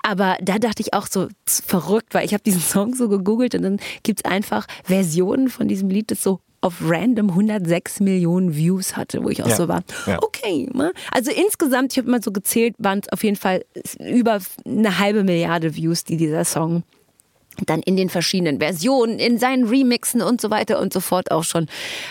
[0.03, 3.63] Aber da dachte ich auch so verrückt, weil ich habe diesen Song so gegoogelt und
[3.63, 8.97] dann gibt es einfach Versionen von diesem Lied, das so auf random 106 Millionen Views
[8.97, 9.55] hatte, wo ich auch ja.
[9.55, 9.83] so war.
[10.07, 10.19] Ja.
[10.23, 10.69] Okay.
[10.73, 10.93] Ne?
[11.13, 13.67] Also insgesamt, ich habe mal so gezählt, waren es auf jeden Fall
[14.01, 16.83] über eine halbe Milliarde Views, die dieser Song
[17.67, 21.45] dann in den verschiedenen Versionen, in seinen Remixen und so weiter und so fort auch
[21.45, 21.67] schon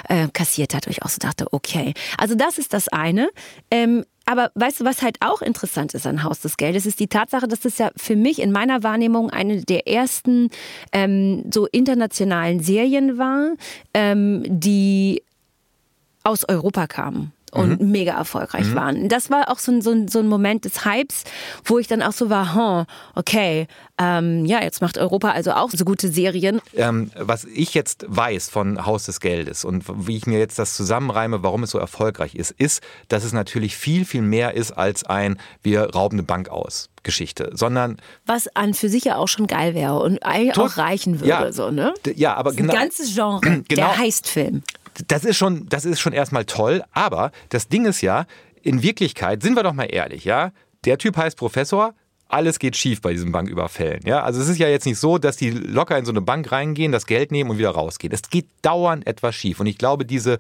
[0.10, 1.94] äh, kassiert hat, wo ich auch so dachte, okay.
[2.18, 3.30] Also das ist das eine.
[3.72, 7.08] Ähm, aber weißt du, was halt auch interessant ist an Haus des Geldes, ist die
[7.08, 10.50] Tatsache, dass das ja für mich in meiner Wahrnehmung eine der ersten
[10.94, 13.54] ähm, so internationalen Serien war,
[13.94, 15.24] ähm, die
[16.24, 17.92] aus Europa kamen und mhm.
[17.92, 18.76] mega erfolgreich mhm.
[18.76, 19.10] waren.
[19.10, 21.24] Das war auch so ein, so, ein, so ein Moment des Hypes,
[21.64, 22.86] wo ich dann auch so war, huh,
[23.16, 23.68] okay,
[24.00, 26.62] ähm, ja, jetzt macht Europa also auch so gute Serien.
[26.76, 30.76] Ähm, was ich jetzt weiß von Haus des Geldes und wie ich mir jetzt das
[30.76, 35.04] zusammenreime, warum es so erfolgreich ist, ist, dass es natürlich viel, viel mehr ist als
[35.04, 36.90] ein, wir rauben eine Bank aus.
[37.04, 41.30] Geschichte, sondern was an für sich ja auch schon geil wäre und auch reichen würde,
[41.30, 41.94] ja, so ne?
[42.16, 42.72] Ja, aber genau.
[42.72, 44.64] Ein ganzes Genre, genau, der Heistfilm
[45.08, 48.26] das ist schon, das ist schon erstmal toll, aber das Ding ist ja,
[48.62, 50.52] in Wirklichkeit, sind wir doch mal ehrlich, ja,
[50.86, 51.94] der Typ heißt Professor,
[52.34, 54.02] alles geht schief bei diesen Banküberfällen.
[54.06, 54.24] Ja?
[54.24, 56.92] Also es ist ja jetzt nicht so, dass die locker in so eine Bank reingehen,
[56.92, 58.12] das Geld nehmen und wieder rausgehen.
[58.12, 59.60] Es geht dauernd etwas schief.
[59.60, 60.40] Und ich glaube, diese,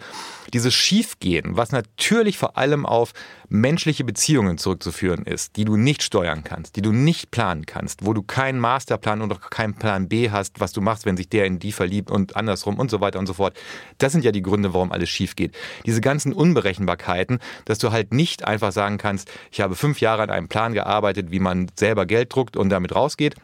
[0.53, 3.13] dieses Schiefgehen, was natürlich vor allem auf
[3.53, 8.13] menschliche Beziehungen zurückzuführen ist, die du nicht steuern kannst, die du nicht planen kannst, wo
[8.13, 11.45] du keinen Masterplan und auch keinen Plan B hast, was du machst, wenn sich der
[11.45, 13.55] in die verliebt und andersrum und so weiter und so fort.
[13.99, 15.55] Das sind ja die Gründe, warum alles schief geht.
[15.85, 20.31] Diese ganzen Unberechenbarkeiten, dass du halt nicht einfach sagen kannst, ich habe fünf Jahre an
[20.31, 23.35] einem Plan gearbeitet, wie man selber Geld druckt und damit rausgeht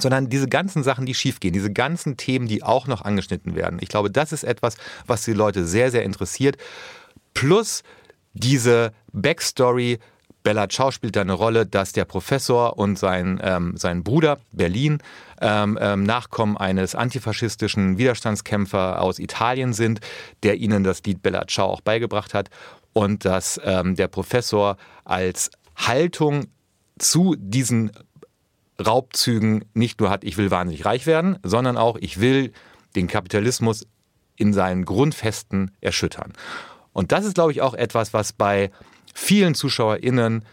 [0.00, 3.78] sondern diese ganzen Sachen, die schiefgehen, diese ganzen Themen, die auch noch angeschnitten werden.
[3.80, 4.76] Ich glaube, das ist etwas,
[5.08, 6.56] was die Leute sehr, sehr interessiert.
[7.34, 7.82] Plus
[8.32, 9.98] diese Backstory,
[10.44, 14.98] Bella Ciao spielt da eine Rolle, dass der Professor und sein, ähm, sein Bruder Berlin
[15.40, 20.00] ähm, ähm, Nachkommen eines antifaschistischen Widerstandskämpfer aus Italien sind,
[20.44, 22.50] der ihnen das Lied Bella Ciao auch beigebracht hat
[22.92, 26.46] und dass ähm, der Professor als Haltung
[26.98, 27.92] zu diesen
[28.84, 32.52] Raubzügen nicht nur hat, ich will wahnsinnig reich werden, sondern auch, ich will
[32.94, 33.86] den Kapitalismus
[34.36, 36.32] in seinen Grundfesten erschüttern.
[36.92, 38.70] Und das ist, glaube ich, auch etwas, was bei
[39.14, 40.44] vielen ZuschauerInnen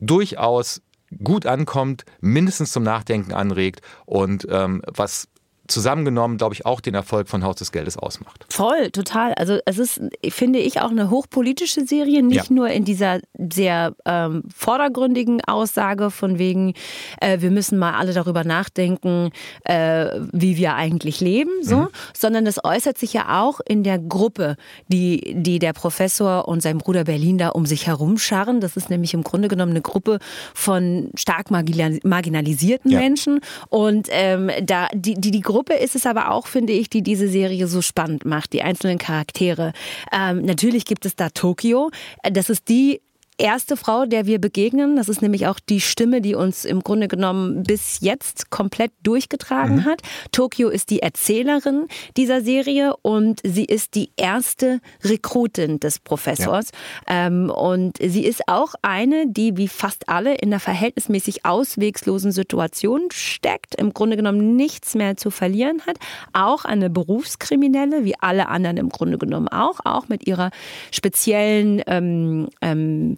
[0.00, 0.82] durchaus
[1.22, 5.28] gut ankommt, mindestens zum Nachdenken anregt und ähm, was
[5.68, 8.44] zusammengenommen, glaube ich, auch den Erfolg von Haus des Geldes ausmacht.
[8.50, 9.32] Voll, total.
[9.34, 12.54] Also es ist, finde ich, auch eine hochpolitische Serie, nicht ja.
[12.54, 16.74] nur in dieser sehr ähm, vordergründigen Aussage von wegen,
[17.20, 19.30] äh, wir müssen mal alle darüber nachdenken,
[19.64, 21.88] äh, wie wir eigentlich leben, so, mhm.
[22.14, 24.56] sondern das äußert sich ja auch in der Gruppe,
[24.88, 28.60] die, die der Professor und sein Bruder Berlin da um sich herum scharren.
[28.60, 30.18] Das ist nämlich im Grunde genommen eine Gruppe
[30.52, 32.98] von stark marginalisierten ja.
[32.98, 37.02] Menschen und ähm, da die, die, die Gruppe ist es aber auch, finde ich, die
[37.02, 39.72] diese Serie so spannend macht, die einzelnen Charaktere.
[40.12, 41.90] Ähm, natürlich gibt es da Tokio.
[42.22, 43.00] Das ist die
[43.38, 44.96] erste Frau, der wir begegnen.
[44.96, 49.76] Das ist nämlich auch die Stimme, die uns im Grunde genommen bis jetzt komplett durchgetragen
[49.76, 49.84] mhm.
[49.84, 50.02] hat.
[50.30, 56.70] Tokio ist die Erzählerin dieser Serie und sie ist die erste Rekrutin des Professors.
[57.08, 57.26] Ja.
[57.26, 63.08] Ähm, und sie ist auch eine, die wie fast alle in einer verhältnismäßig auswegslosen Situation
[63.12, 65.98] steckt, im Grunde genommen nichts mehr zu verlieren hat.
[66.32, 70.50] Auch eine Berufskriminelle, wie alle anderen im Grunde genommen auch, auch mit ihrer
[70.92, 73.16] speziellen ähm, ähm,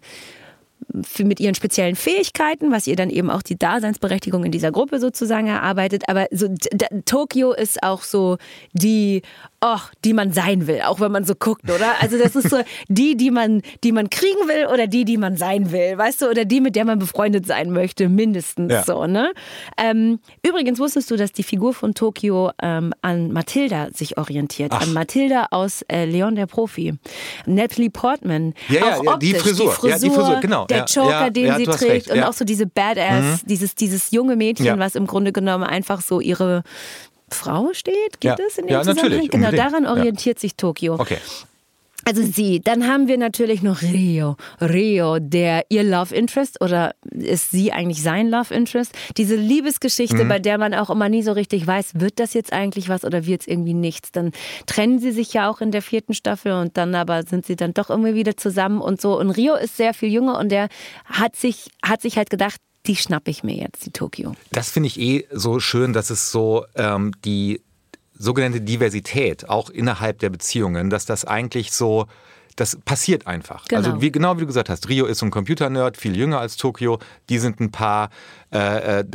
[1.19, 5.47] mit ihren speziellen Fähigkeiten, was ihr dann eben auch die Daseinsberechtigung in dieser Gruppe sozusagen
[5.47, 6.03] erarbeitet.
[6.07, 6.47] Aber so
[7.05, 8.37] Tokio ist auch so
[8.73, 9.21] die
[9.61, 11.95] oh, die man sein will, auch wenn man so guckt, oder?
[11.99, 15.35] Also das ist so die, die man, die man kriegen will oder die, die man
[15.35, 18.83] sein will, weißt du, oder die, mit der man befreundet sein möchte, mindestens ja.
[18.83, 19.31] so, ne?
[19.77, 24.81] Ähm, übrigens wusstest du, dass die Figur von Tokio ähm, an Mathilda sich orientiert, Ach.
[24.81, 26.93] an Mathilda aus äh, Leon der Profi,
[27.45, 29.65] Natalie Portman, ja, ja, optisch, die, Frisur.
[29.65, 32.65] die Frisur, ja, die Frisur, genau, der Joker, den sie trägt und auch so diese
[32.65, 33.47] Badass, mhm.
[33.47, 36.63] dieses dieses junge Mädchen, was im Grunde genommen einfach so ihre
[37.29, 38.19] Frau steht?
[38.19, 38.45] Gibt ja.
[38.47, 39.09] es in dem ja, Zusammenhang?
[39.09, 40.41] Natürlich, genau, daran orientiert ja.
[40.41, 40.95] sich Tokio.
[40.95, 41.17] Okay.
[42.07, 44.37] Also sie, dann haben wir natürlich noch Rio.
[44.61, 48.93] Rio, der ihr Love Interest oder ist sie eigentlich sein Love Interest?
[49.17, 50.29] Diese Liebesgeschichte, mhm.
[50.29, 53.25] bei der man auch immer nie so richtig weiß, wird das jetzt eigentlich was oder
[53.25, 54.13] wird es irgendwie nichts?
[54.13, 54.31] Dann
[54.67, 57.73] trennen sie sich ja auch in der vierten Staffel und dann aber sind sie dann
[57.73, 59.19] doch irgendwie wieder zusammen und so.
[59.19, 60.69] Und Rio ist sehr viel jünger und der
[61.03, 64.33] hat sich, hat sich halt gedacht, die schnappe ich mir jetzt, die Tokio.
[64.53, 67.59] Das finde ich eh so schön, dass es so ähm, die
[68.17, 72.07] sogenannte Diversität auch innerhalb der Beziehungen, dass das eigentlich so
[72.57, 73.61] das passiert einfach.
[73.61, 73.87] Also genau.
[73.87, 76.57] Also wie, genau wie du gesagt hast, Rio ist so ein Computernerd, viel jünger als
[76.57, 76.99] Tokio.
[77.29, 78.09] Die sind ein paar.
[78.53, 79.05] Äh, äh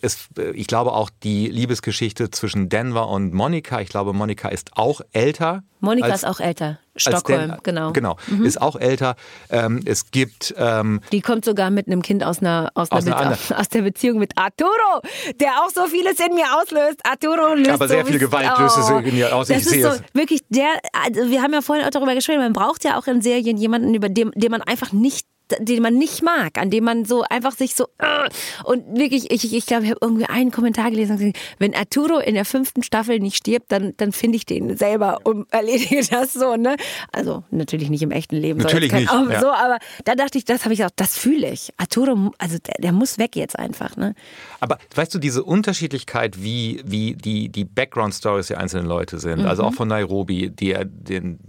[0.00, 3.80] es, ich glaube auch die Liebesgeschichte zwischen Denver und Monika.
[3.80, 5.62] Ich glaube, Monika ist auch älter.
[5.80, 6.78] Monika ist auch älter.
[6.94, 7.92] Stockholm, Dan, genau.
[7.92, 8.44] Genau, mhm.
[8.44, 9.16] ist auch älter.
[9.50, 10.54] Ähm, es gibt.
[10.58, 13.82] Ähm, die kommt sogar mit einem Kind aus einer, aus, aus, einer einer aus, der
[13.82, 15.00] Beziehung mit Arturo,
[15.40, 17.00] der auch so vieles in mir auslöst.
[17.04, 19.48] Arturo löst Aber sehr so viel Gewalt oh, löst es in mir aus.
[19.48, 20.02] Das ich ist so es.
[20.12, 20.68] wirklich der.
[21.04, 22.40] Also wir haben ja vorhin auch darüber gesprochen.
[22.40, 25.26] Man braucht ja auch in Serien jemanden, über dem, den man einfach nicht
[25.58, 28.28] den man nicht mag, an dem man so einfach sich so uh,
[28.64, 32.44] und wirklich, ich, ich glaube, ich habe irgendwie einen Kommentar gelesen, wenn Arturo in der
[32.44, 36.76] fünften Staffel nicht stirbt, dann, dann finde ich den selber und erledige das so, ne?
[37.12, 39.40] Also natürlich nicht im echten Leben, natürlich nicht, ja.
[39.40, 41.72] so, aber da dachte ich, das habe ich auch, das fühle ich.
[41.76, 44.14] Arturo, also der, der, muss weg jetzt einfach, ne?
[44.60, 49.46] Aber weißt du, diese Unterschiedlichkeit, wie, wie die, die Background-Stories der einzelnen Leute sind, mhm.
[49.46, 51.40] also auch von Nairobi, der, den,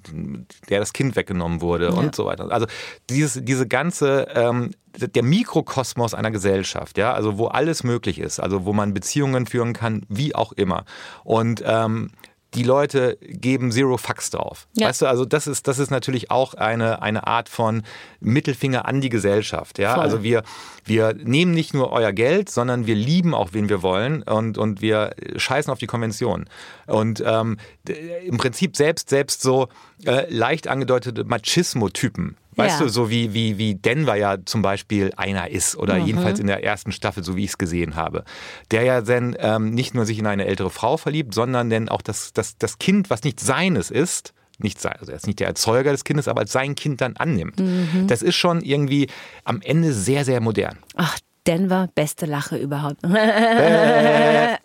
[0.70, 1.92] der das Kind weggenommen wurde ja.
[1.92, 2.52] und so weiter.
[2.52, 2.66] Also
[3.10, 8.40] dieses, diese ganze ganze, ähm, der Mikrokosmos einer Gesellschaft, ja, also wo alles möglich ist,
[8.40, 10.86] also wo man Beziehungen führen kann, wie auch immer.
[11.24, 12.10] Und ähm,
[12.54, 14.68] die Leute geben Zero Fucks drauf.
[14.74, 14.88] Ja.
[14.88, 17.82] Weißt du, also das ist, das ist natürlich auch eine, eine Art von
[18.20, 19.80] Mittelfinger an die Gesellschaft.
[19.80, 19.96] Ja?
[19.96, 20.44] Also wir,
[20.86, 24.82] wir nehmen nicht nur euer Geld, sondern wir lieben auch, wen wir wollen und, und
[24.84, 26.46] wir scheißen auf die Konvention.
[26.86, 27.58] Und ähm,
[28.24, 29.70] im Prinzip selbst, selbst so
[30.06, 32.86] äh, leicht angedeutete Machismo-Typen Weißt ja.
[32.86, 36.06] du, so wie, wie, wie Denver ja zum Beispiel einer ist oder mhm.
[36.06, 38.24] jedenfalls in der ersten Staffel, so wie ich es gesehen habe.
[38.72, 42.02] Der ja dann ähm, nicht nur sich in eine ältere Frau verliebt, sondern dann auch
[42.02, 45.48] das, das, das Kind, was nicht seines ist, nicht sein, also er ist nicht der
[45.48, 47.60] Erzeuger des Kindes, aber als sein Kind dann annimmt.
[47.60, 48.08] Mhm.
[48.08, 49.08] Das ist schon irgendwie
[49.44, 50.78] am Ende sehr, sehr modern.
[50.96, 53.04] Ach, Denver, beste Lache überhaupt.
[53.04, 54.58] äh.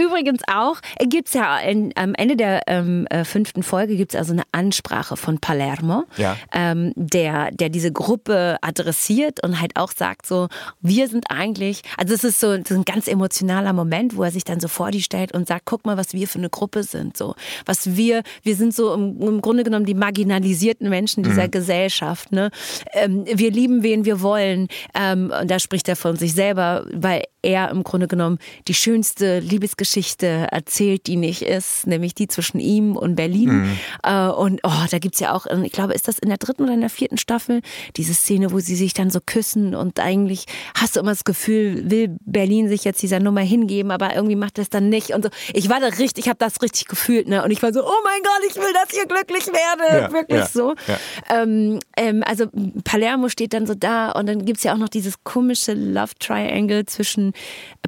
[0.00, 4.18] Übrigens auch, gibt es ja in, am Ende der ähm, äh, fünften Folge gibt es
[4.18, 6.36] also eine Ansprache von Palermo, ja.
[6.52, 10.48] ähm, der, der diese Gruppe adressiert und halt auch sagt so,
[10.80, 14.44] wir sind eigentlich, also es ist so, ist ein ganz emotionaler Moment, wo er sich
[14.44, 17.16] dann so vor die stellt und sagt, guck mal, was wir für eine Gruppe sind,
[17.16, 17.34] so,
[17.64, 21.50] was wir, wir sind so im, im Grunde genommen die marginalisierten Menschen dieser mhm.
[21.50, 22.50] Gesellschaft, ne?
[22.92, 26.86] Ähm, wir lieben, wen wir wollen, ähm, Ähm, und da spricht er von sich selber,
[26.92, 32.58] weil er im Grunde genommen die schönste Liebesgeschichte erzählt, die nicht ist, nämlich die zwischen
[32.58, 33.62] ihm und Berlin.
[33.62, 33.78] Mhm.
[34.02, 36.74] Äh, und oh, da gibt's ja auch, ich glaube, ist das in der dritten oder
[36.74, 37.60] in der vierten Staffel,
[37.96, 41.88] diese Szene, wo sie sich dann so küssen und eigentlich hast du immer das Gefühl,
[41.90, 45.30] will Berlin sich jetzt dieser Nummer hingeben, aber irgendwie macht das dann nicht und so.
[45.52, 47.44] Ich war da richtig, ich habe das richtig gefühlt, ne?
[47.44, 50.40] Und ich war so, oh mein Gott, ich will, dass ihr glücklich werdet, ja, wirklich
[50.40, 50.74] ja, so.
[50.88, 51.42] Ja.
[51.42, 52.46] Ähm, ähm, also
[52.82, 56.84] Palermo steht dann so da und dann gibt's ja auch noch dieses komische Love Triangle
[56.84, 57.32] zwischen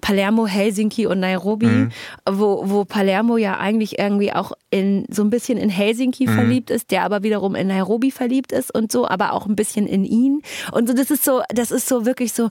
[0.01, 1.91] Palermo, Helsinki und Nairobi, mhm.
[2.31, 6.35] wo, wo Palermo ja eigentlich irgendwie auch in so ein bisschen in Helsinki mhm.
[6.35, 9.87] verliebt ist, der aber wiederum in Nairobi verliebt ist und so, aber auch ein bisschen
[9.87, 10.43] in ihn.
[10.71, 12.51] Und so, das ist so, das ist so wirklich so,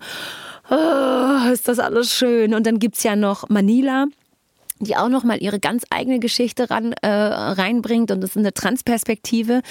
[0.69, 2.53] oh, ist das alles schön.
[2.53, 4.07] Und dann gibt's ja noch Manila
[4.79, 8.53] die auch noch mal ihre ganz eigene Geschichte ran, äh, reinbringt und das ist eine
[8.53, 9.61] Transperspektive.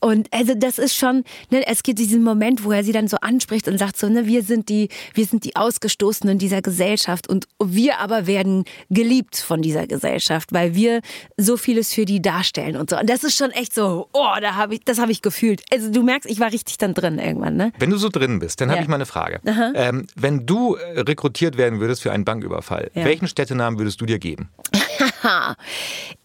[0.00, 3.16] Und also das ist schon ne, es gibt diesen Moment wo er sie dann so
[3.20, 7.46] anspricht und sagt so ne wir sind die wir sind die Ausgestoßenen dieser Gesellschaft und
[7.62, 11.00] wir aber werden geliebt von dieser Gesellschaft weil wir
[11.36, 12.98] so vieles für die darstellen und so.
[12.98, 15.62] Und das ist schon echt so oh da habe ich das habe ich gefühlt.
[15.72, 17.72] Also du merkst ich war richtig dann drin irgendwann ne?
[17.78, 18.74] Wenn du so drin bist dann ja.
[18.74, 19.40] habe ich mal eine Frage.
[19.74, 23.04] Ähm, wenn du äh, rekrutiert werden würdest für einen Banküberfall ja.
[23.04, 24.48] welchen Städtenamen würdest du dir geben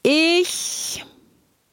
[0.03, 1.05] ich,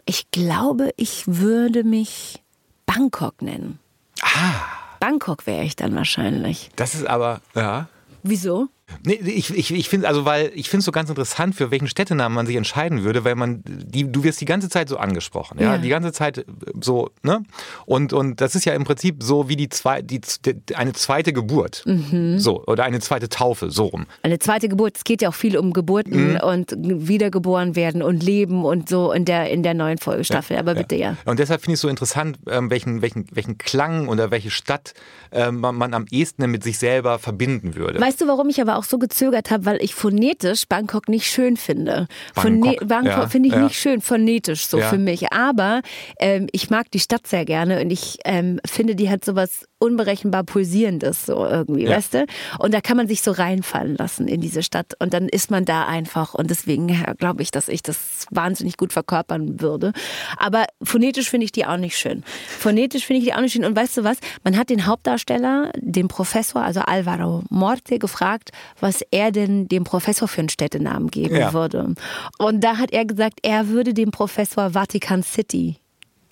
[0.06, 2.42] ich glaube, ich würde mich
[2.86, 3.78] Bangkok nennen.
[4.22, 4.98] Ah.
[5.00, 6.70] Bangkok wäre ich dann wahrscheinlich.
[6.76, 7.88] Das ist aber, ja.
[8.22, 8.68] Wieso?
[9.05, 11.88] Nee, ich, ich, ich finde also, weil ich finde es so ganz interessant, für welchen
[11.88, 15.59] Städtenamen man sich entscheiden würde, weil man, die, du wirst die ganze Zeit so angesprochen,
[15.59, 15.79] ja, ja.
[15.79, 16.44] die ganze Zeit äh,
[16.81, 17.42] so, ne?
[17.87, 21.33] Und, und das ist ja im Prinzip so wie die zwei, die, die eine zweite
[21.33, 22.38] Geburt, mhm.
[22.38, 24.07] so oder eine zweite Taufe, so rum.
[24.23, 24.97] Eine zweite Geburt.
[24.97, 26.40] Es geht ja auch viel um Geburten mhm.
[26.40, 30.55] und wiedergeboren werden und Leben und so in der in der neuen Folgestaffel.
[30.55, 31.11] Ja, Aber bitte ja.
[31.11, 31.16] ja.
[31.25, 34.94] Und deshalb finde ich es so interessant, ähm, welchen welchen welchen Klang oder welche Stadt
[35.33, 38.01] ähm, man, man am ehesten mit sich selber verbinden würde.
[38.01, 41.56] Weißt du, warum ich aber auch so gezögert habe, weil ich phonetisch Bangkok nicht schön
[41.56, 42.08] finde.
[42.34, 43.60] Bangkok, Phone Bangkok ja, finde ich ja.
[43.62, 44.88] nicht schön, phonetisch so ja.
[44.88, 45.32] für mich.
[45.32, 45.82] Aber
[46.18, 50.44] ähm, ich mag die Stadt sehr gerne und ich ähm, finde, die hat sowas unberechenbar
[50.44, 52.27] pulsierendes so irgendwie, weißt du?
[52.59, 55.64] Und da kann man sich so reinfallen lassen in diese Stadt und dann ist man
[55.64, 59.92] da einfach und deswegen glaube ich, dass ich das wahnsinnig gut verkörpern würde.
[60.37, 62.25] Aber phonetisch finde ich die auch nicht schön.
[62.47, 64.18] Phonetisch finde ich die auch nicht schön und weißt du was?
[64.42, 70.29] Man hat den Hauptdarsteller, den Professor, also Alvaro Morte, gefragt, was er denn dem Professor
[70.29, 71.53] für einen Städtenamen geben ja.
[71.53, 71.94] würde.
[72.38, 75.77] Und da hat er gesagt, er würde dem Professor Vatican City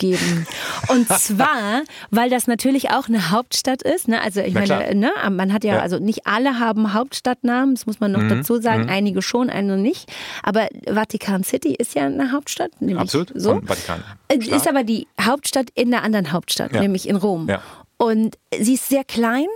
[0.03, 0.47] geben.
[0.89, 4.09] Und zwar, weil das natürlich auch eine Hauptstadt ist.
[4.09, 4.21] Ne?
[4.21, 5.13] Also ich meine, ne?
[5.31, 8.29] man hat ja, ja, also nicht alle haben Hauptstadtnamen, das muss man noch mhm.
[8.29, 8.85] dazu sagen.
[8.85, 8.91] Mhm.
[8.91, 10.13] Einige schon, einige nicht.
[10.43, 12.73] Aber Vatikan City ist ja eine Hauptstadt.
[12.97, 13.33] Absolut.
[13.35, 13.61] So.
[13.65, 14.03] Vatikan.
[14.29, 14.57] Äh, Klar.
[14.57, 16.81] Ist aber die Hauptstadt in einer anderen Hauptstadt, ja.
[16.81, 17.49] nämlich in Rom.
[17.49, 17.63] Ja.
[17.97, 19.47] Und sie ist sehr klein,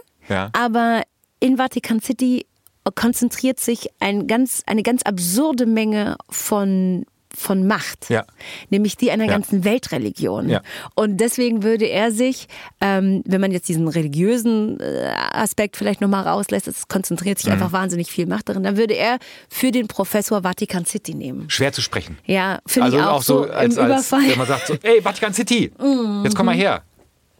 [0.52, 1.02] aber
[1.40, 2.46] in Vatikan City
[2.94, 7.04] konzentriert sich ein ganz, eine ganz absurde Menge von
[7.36, 8.24] von Macht, ja.
[8.70, 9.30] nämlich die einer ja.
[9.30, 10.48] ganzen Weltreligion.
[10.48, 10.62] Ja.
[10.94, 12.48] Und deswegen würde er sich,
[12.80, 17.54] ähm, wenn man jetzt diesen religiösen äh, Aspekt vielleicht nochmal rauslässt, es konzentriert sich mhm.
[17.54, 19.18] einfach wahnsinnig viel Macht darin, dann würde er
[19.48, 21.48] für den Professor Vatikan City nehmen.
[21.50, 22.18] Schwer zu sprechen.
[22.24, 24.12] Ja, finde also ich auch, auch so, so als, als.
[24.12, 26.22] Wenn man sagt so, ey, Vatikan City, mhm.
[26.24, 26.82] jetzt komm mal her.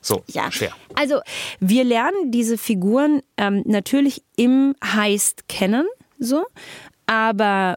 [0.06, 0.52] So, ja.
[0.52, 0.70] schwer.
[0.94, 1.20] Also,
[1.58, 5.84] wir lernen diese Figuren ähm, natürlich im Heist kennen,
[6.20, 6.44] so,
[7.06, 7.76] aber,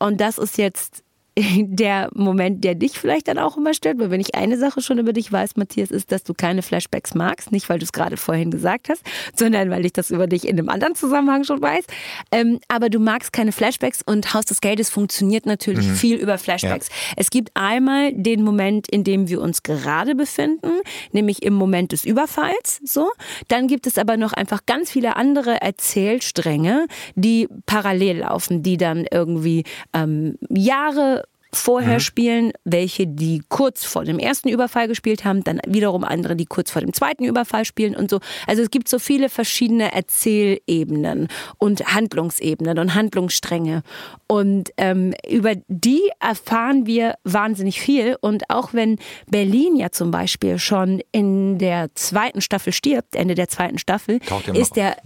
[0.00, 1.04] und das ist jetzt
[1.62, 4.98] der Moment, der dich vielleicht dann auch immer stört, weil wenn ich eine Sache schon
[4.98, 8.16] über dich weiß, Matthias, ist, dass du keine Flashbacks magst, nicht weil du es gerade
[8.16, 9.02] vorhin gesagt hast,
[9.34, 11.84] sondern weil ich das über dich in einem anderen Zusammenhang schon weiß.
[12.32, 15.94] Ähm, aber du magst keine Flashbacks und Haus des Geldes funktioniert natürlich mhm.
[15.94, 16.88] viel über Flashbacks.
[16.88, 16.94] Ja.
[17.16, 20.80] Es gibt einmal den Moment, in dem wir uns gerade befinden,
[21.12, 23.10] nämlich im Moment des Überfalls, so.
[23.48, 29.06] Dann gibt es aber noch einfach ganz viele andere Erzählstränge, die parallel laufen, die dann
[29.10, 32.00] irgendwie ähm, Jahre vorher mhm.
[32.00, 36.70] spielen, welche die kurz vor dem ersten Überfall gespielt haben, dann wiederum andere, die kurz
[36.70, 38.20] vor dem zweiten Überfall spielen und so.
[38.46, 43.82] Also es gibt so viele verschiedene Erzählebenen und Handlungsebenen und Handlungsstränge.
[44.26, 48.16] Und ähm, über die erfahren wir wahnsinnig viel.
[48.20, 48.98] Und auch wenn
[49.30, 54.20] Berlin ja zum Beispiel schon in der zweiten Staffel stirbt, Ende der zweiten Staffel,
[54.52, 54.96] ist er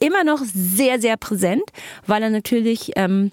[0.00, 1.64] immer noch sehr, sehr präsent,
[2.06, 3.32] weil er natürlich ähm,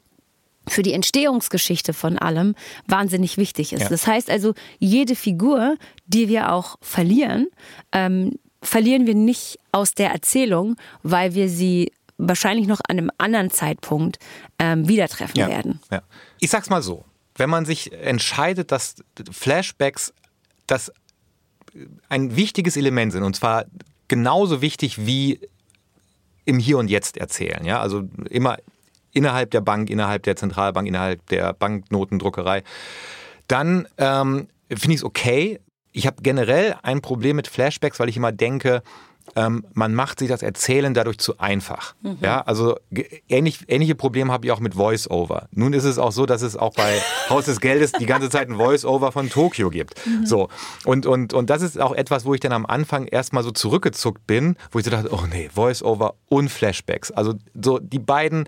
[0.68, 2.56] für die Entstehungsgeschichte von allem
[2.88, 3.84] wahnsinnig wichtig ist.
[3.84, 3.90] Ja.
[3.90, 7.48] Das heißt also, jede Figur, die wir auch verlieren,
[7.92, 13.52] ähm, verlieren wir nicht aus der Erzählung, weil wir sie wahrscheinlich noch an einem anderen
[13.52, 14.18] Zeitpunkt
[14.60, 15.48] ähm, wieder treffen ja.
[15.48, 15.80] werden.
[15.92, 16.02] Ja.
[16.40, 18.96] Ich sag's mal so: Wenn man sich entscheidet, dass
[19.32, 20.14] Flashbacks
[20.66, 20.92] das
[22.10, 23.66] ein wichtiges Element sind, und zwar
[24.08, 25.40] genauso wichtig wie
[26.46, 27.64] im Hier und Jetzt erzählen.
[27.66, 28.58] Ja, also immer
[29.18, 32.64] innerhalb der Bank, innerhalb der Zentralbank, innerhalb der Banknotendruckerei.
[33.48, 35.60] Dann ähm, finde ich es okay.
[35.92, 38.84] Ich habe generell ein Problem mit Flashbacks, weil ich immer denke,
[39.36, 41.96] ähm, man macht sich das Erzählen dadurch zu einfach.
[42.02, 42.18] Mhm.
[42.22, 42.78] Ja, also
[43.28, 45.48] ähnlich, ähnliche Probleme habe ich auch mit Voice-Over.
[45.52, 47.00] Nun ist es auch so, dass es auch bei
[47.30, 50.06] Haus des Geldes die ganze Zeit ein Voice-Over von Tokio gibt.
[50.06, 50.26] Mhm.
[50.26, 50.50] So.
[50.86, 54.26] Und, und, und das ist auch etwas, wo ich dann am Anfang erstmal so zurückgezuckt
[54.28, 57.12] bin, wo ich so dachte, oh nee, Voice-Over und Flashbacks.
[57.12, 58.48] Also so die beiden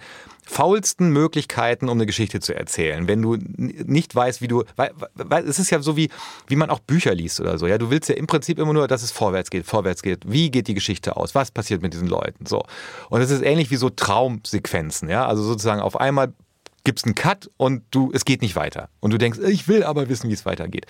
[0.49, 3.07] faulsten Möglichkeiten, um eine Geschichte zu erzählen.
[3.07, 6.09] Wenn du nicht weißt, wie du, weil, weil es ist ja so wie,
[6.47, 7.67] wie man auch Bücher liest oder so.
[7.67, 10.23] Ja, du willst ja im Prinzip immer nur, dass es vorwärts geht, vorwärts geht.
[10.25, 11.35] Wie geht die Geschichte aus?
[11.35, 12.47] Was passiert mit diesen Leuten?
[12.47, 12.63] So.
[13.09, 15.07] Und es ist ähnlich wie so Traumsequenzen.
[15.07, 16.33] Ja, also sozusagen auf einmal
[16.83, 18.89] gibt es einen Cut und du, es geht nicht weiter.
[18.99, 20.87] Und du denkst, ich will aber wissen, wie es weitergeht.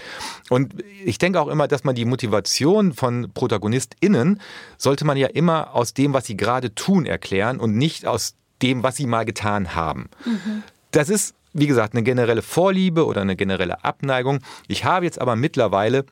[0.49, 4.39] Und ich denke auch immer, dass man die Motivation von ProtagonistInnen
[4.77, 8.83] sollte man ja immer aus dem, was sie gerade tun, erklären und nicht aus dem,
[8.83, 10.09] was sie mal getan haben.
[10.25, 10.63] Mhm.
[10.91, 14.39] Das ist, wie gesagt, eine generelle Vorliebe oder eine generelle Abneigung.
[14.67, 16.05] Ich habe jetzt aber mittlerweile,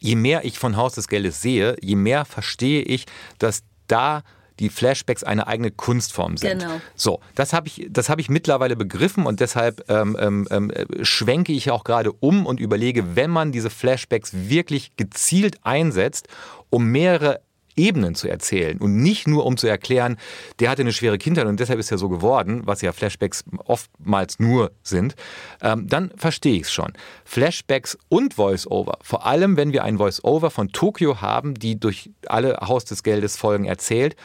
[0.00, 3.06] je mehr ich von Haus des Geldes sehe, je mehr verstehe ich,
[3.38, 4.22] dass da
[4.58, 6.60] die Flashbacks eine eigene Kunstform sind.
[6.60, 6.80] Genau.
[6.94, 10.72] So, das habe ich, das ich mittlerweile begriffen und deshalb ähm, ähm, ähm,
[11.02, 16.28] schwenke ich auch gerade um und überlege, wenn man diese Flashbacks wirklich gezielt einsetzt,
[16.70, 17.40] um mehrere
[17.76, 20.16] Ebenen zu erzählen und nicht nur um zu erklären,
[20.60, 24.38] der hatte eine schwere Kindheit und deshalb ist er so geworden, was ja Flashbacks oftmals
[24.38, 25.14] nur sind,
[25.62, 26.92] ähm, dann verstehe ich es schon.
[27.24, 32.58] Flashbacks und Voice-Over, vor allem wenn wir ein Voice-Over von Tokio haben, die durch alle
[32.60, 34.16] Haus des Geldes Folgen erzählt,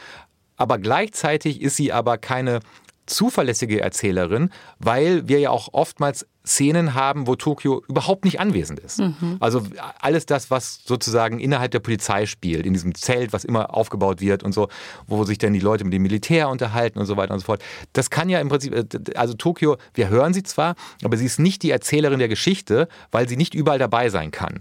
[0.56, 2.60] aber gleichzeitig ist sie aber keine
[3.06, 8.98] zuverlässige Erzählerin, weil wir ja auch oftmals Szenen haben, wo Tokio überhaupt nicht anwesend ist.
[8.98, 9.36] Mhm.
[9.40, 9.62] Also
[10.00, 14.42] alles das, was sozusagen innerhalb der Polizei spielt, in diesem Zelt, was immer aufgebaut wird
[14.42, 14.68] und so,
[15.06, 17.62] wo sich dann die Leute mit dem Militär unterhalten und so weiter und so fort.
[17.92, 18.84] Das kann ja im Prinzip, äh,
[19.14, 20.74] also Tokio, wir hören sie zwar,
[21.04, 24.60] aber sie ist nicht die Erzählerin der Geschichte, weil sie nicht überall dabei sein kann.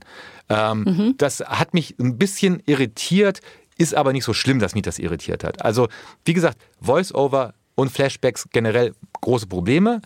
[0.50, 1.14] Ähm, mhm.
[1.18, 3.42] Das hat mich ein bisschen irritiert,
[3.78, 5.64] ist aber nicht so schlimm, dass mich das irritiert hat.
[5.64, 5.88] Also,
[6.26, 10.02] wie gesagt, Voice-Over und Flashbacks generell große Probleme.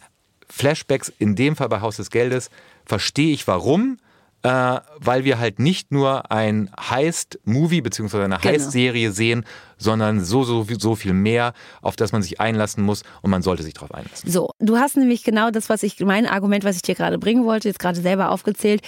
[0.51, 2.49] Flashbacks in dem Fall bei Haus des Geldes
[2.85, 3.97] verstehe ich warum.
[4.43, 8.23] Äh, weil wir halt nicht nur ein Heist-Movie bzw.
[8.23, 8.43] eine genau.
[8.43, 9.45] Heist-Serie sehen,
[9.77, 13.61] sondern so, so, so viel mehr, auf das man sich einlassen muss und man sollte
[13.61, 14.31] sich darauf einlassen.
[14.31, 17.45] So, du hast nämlich genau das, was ich, mein Argument, was ich dir gerade bringen
[17.45, 18.81] wollte, jetzt gerade selber aufgezählt.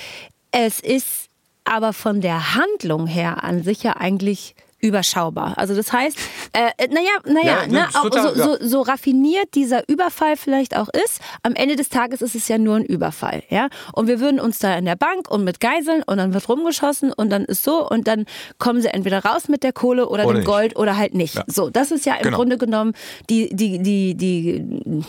[0.50, 1.28] Es ist
[1.66, 5.58] aber von der Handlung her an sich ja eigentlich überschaubar.
[5.58, 6.18] Also das heißt,
[6.52, 10.76] äh, äh naja, naja, ja, ne, auch total, so, so, so, raffiniert dieser Überfall vielleicht
[10.76, 13.44] auch ist, am Ende des Tages ist es ja nur ein Überfall.
[13.50, 13.70] Ja?
[13.94, 17.14] Und wir würden uns da in der Bank und mit Geiseln und dann wird rumgeschossen
[17.14, 18.26] und dann ist so und dann
[18.58, 20.48] kommen sie entweder raus mit der Kohle oder, oder dem nicht.
[20.48, 21.36] Gold oder halt nicht.
[21.36, 21.46] Ja.
[21.48, 22.38] So, das ist ja im genau.
[22.38, 22.94] Grunde genommen
[23.30, 25.02] die, die, die, die,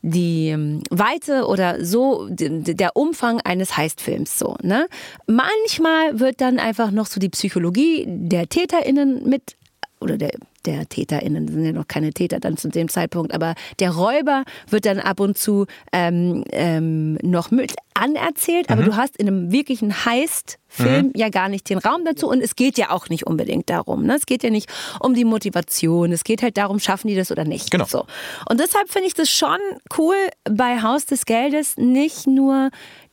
[0.00, 4.38] die ähm, Weite oder so der Umfang eines Heistfilms.
[4.38, 4.88] So, ne?
[5.26, 9.56] Manchmal wird dann einfach noch so die Psychologie der TäterInnen mit,
[10.00, 10.30] oder der,
[10.64, 14.86] der TäterInnen sind ja noch keine Täter dann zu dem Zeitpunkt, aber der Räuber wird
[14.86, 18.86] dann ab und zu ähm, ähm, noch mit anerzählt, aber mhm.
[18.86, 21.12] du hast in einem wirklichen Heist-Film mhm.
[21.16, 24.04] ja gar nicht den Raum dazu und es geht ja auch nicht unbedingt darum.
[24.04, 24.14] Ne?
[24.14, 27.44] Es geht ja nicht um die Motivation, es geht halt darum, schaffen die das oder
[27.44, 27.70] nicht.
[27.70, 27.86] Genau.
[27.86, 28.06] So.
[28.48, 29.58] Und deshalb finde ich das schon
[29.96, 32.70] cool bei Haus des Geldes nicht nur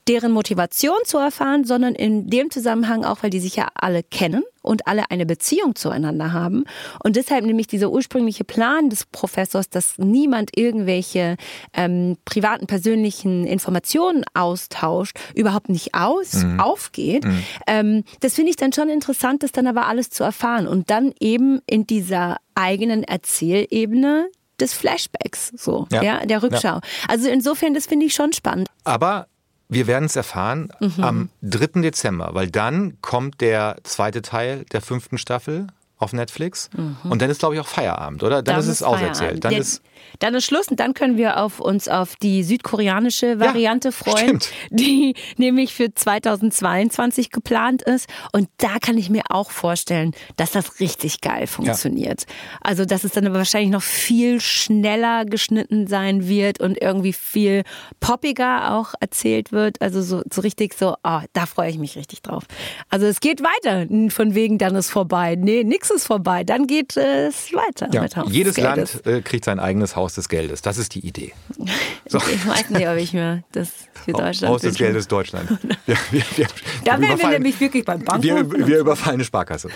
[0.08, 4.44] deren Motivation zu erfahren, sondern in dem Zusammenhang auch, weil die sich ja alle kennen
[4.62, 6.66] und alle eine Beziehung zueinander haben.
[7.04, 11.38] Und deshalb nämlich dieser ursprüngliche Plan des Professors, dass niemand irgendwelche
[11.74, 16.60] ähm, privaten, persönlichen Informationen austauscht, überhaupt nicht aus, mhm.
[16.60, 17.26] aufgeht.
[17.26, 17.44] Mhm.
[17.68, 21.14] Ähm, das finde ich dann schon interessant, das dann aber alles zu erfahren und dann
[21.20, 24.30] eben in dieser eigenen Erzählebene
[24.60, 26.76] des Flashbacks, so, ja, ja der Rückschau.
[26.76, 26.82] Ja.
[27.08, 28.70] Also insofern, das finde ich schon spannend.
[28.84, 29.28] Aber
[29.70, 31.04] wir werden es erfahren mhm.
[31.04, 31.82] am 3.
[31.82, 35.68] Dezember, weil dann kommt der zweite Teil der fünften Staffel
[35.98, 36.70] auf Netflix.
[36.76, 36.98] Mhm.
[37.10, 38.42] Und dann ist, glaube ich, auch Feierabend, oder?
[38.42, 39.44] Dann, dann ist es auserzählt.
[39.44, 39.82] Dann ist
[40.20, 44.42] dann ist Schluss und dann können wir auf uns auf die südkoreanische Variante ja, freuen,
[44.42, 44.50] stimmt.
[44.70, 48.08] die nämlich für 2022 geplant ist.
[48.32, 52.22] Und da kann ich mir auch vorstellen, dass das richtig geil funktioniert.
[52.22, 52.28] Ja.
[52.62, 57.64] Also, dass es dann aber wahrscheinlich noch viel schneller geschnitten sein wird und irgendwie viel
[58.00, 59.82] poppiger auch erzählt wird.
[59.82, 62.44] Also so, so richtig so, oh, da freue ich mich richtig drauf.
[62.90, 65.36] Also es geht weiter, von wegen dann ist vorbei.
[65.36, 66.44] Nee, nix ist vorbei.
[66.44, 67.90] Dann geht es weiter.
[67.92, 70.62] Ja, jedes Land äh, kriegt sein eigenes Haus des Geldes.
[70.62, 71.34] Das ist die Idee.
[72.08, 72.20] So.
[72.20, 73.70] Ich weiß nicht, ob ich mir das
[74.06, 74.54] für Deutschland.
[74.54, 75.50] Haus des Geldes Deutschland.
[75.88, 76.48] Wir, wir, wir,
[76.84, 78.24] da wären wir nämlich wirklich beim Bank.
[78.24, 79.70] Wir, wir überfallen eine Sparkasse.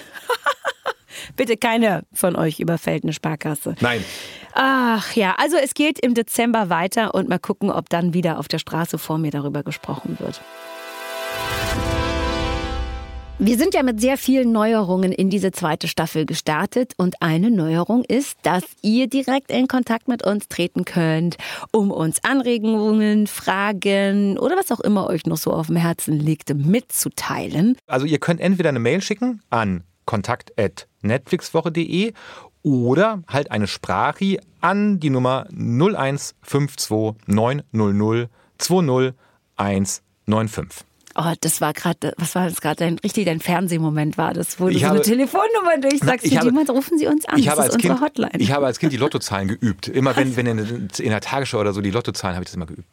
[1.35, 3.75] Bitte keine von euch überfällt eine Sparkasse.
[3.79, 4.03] Nein.
[4.53, 8.47] Ach ja, also es geht im Dezember weiter und mal gucken, ob dann wieder auf
[8.47, 10.41] der Straße vor mir darüber gesprochen wird.
[13.41, 18.03] Wir sind ja mit sehr vielen Neuerungen in diese zweite Staffel gestartet und eine Neuerung
[18.03, 21.37] ist, dass ihr direkt in Kontakt mit uns treten könnt,
[21.71, 26.53] um uns Anregungen, Fragen oder was auch immer euch noch so auf dem Herzen liegt,
[26.53, 27.77] mitzuteilen.
[27.87, 32.11] Also ihr könnt entweder eine Mail schicken an kontakt@netflixwoche.de
[32.61, 40.88] oder halt eine Sprache an die Nummer 0152 900 20195.
[41.21, 42.77] Oh, das war gerade, was war das gerade?
[42.77, 46.25] Dein, richtig dein Fernsehmoment war das, wo du Ich so habe- eine Telefonnummer durchsagst.
[46.25, 47.37] ich habe- jemand rufen Sie uns an.
[47.37, 48.31] Ich das habe, ist als unsere kind, Hotline.
[48.37, 49.89] ich habe als Kind die Lottozahlen geübt.
[49.89, 50.59] Immer wenn, wenn in,
[50.97, 52.87] in der Tagesschau oder so die Lottozahlen, habe ich das immer geübt.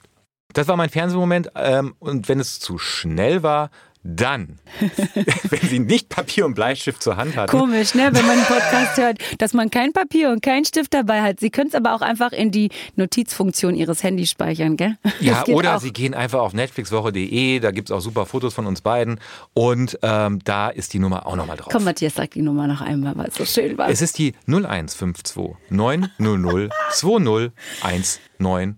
[0.54, 1.50] Das war mein Fernsehmoment.
[1.54, 3.70] Ähm, und wenn es zu schnell war,
[4.06, 4.58] dann,
[5.50, 8.96] wenn sie nicht Papier und Bleistift zur Hand hatten, Komisch, ne, wenn man einen Podcast
[8.96, 11.40] hört, dass man kein Papier und keinen Stift dabei hat.
[11.40, 14.96] Sie können es aber auch einfach in die Notizfunktion Ihres Handys speichern, gell?
[15.20, 15.80] Ja, oder auch.
[15.80, 19.20] Sie gehen einfach auf netflixwoche.de, da gibt es auch super Fotos von uns beiden
[19.54, 21.68] und ähm, da ist die Nummer auch nochmal drauf.
[21.72, 23.88] Komm, Matthias, sag die Nummer noch einmal, weil es so schön war.
[23.88, 28.76] Es ist die 0152 900 2019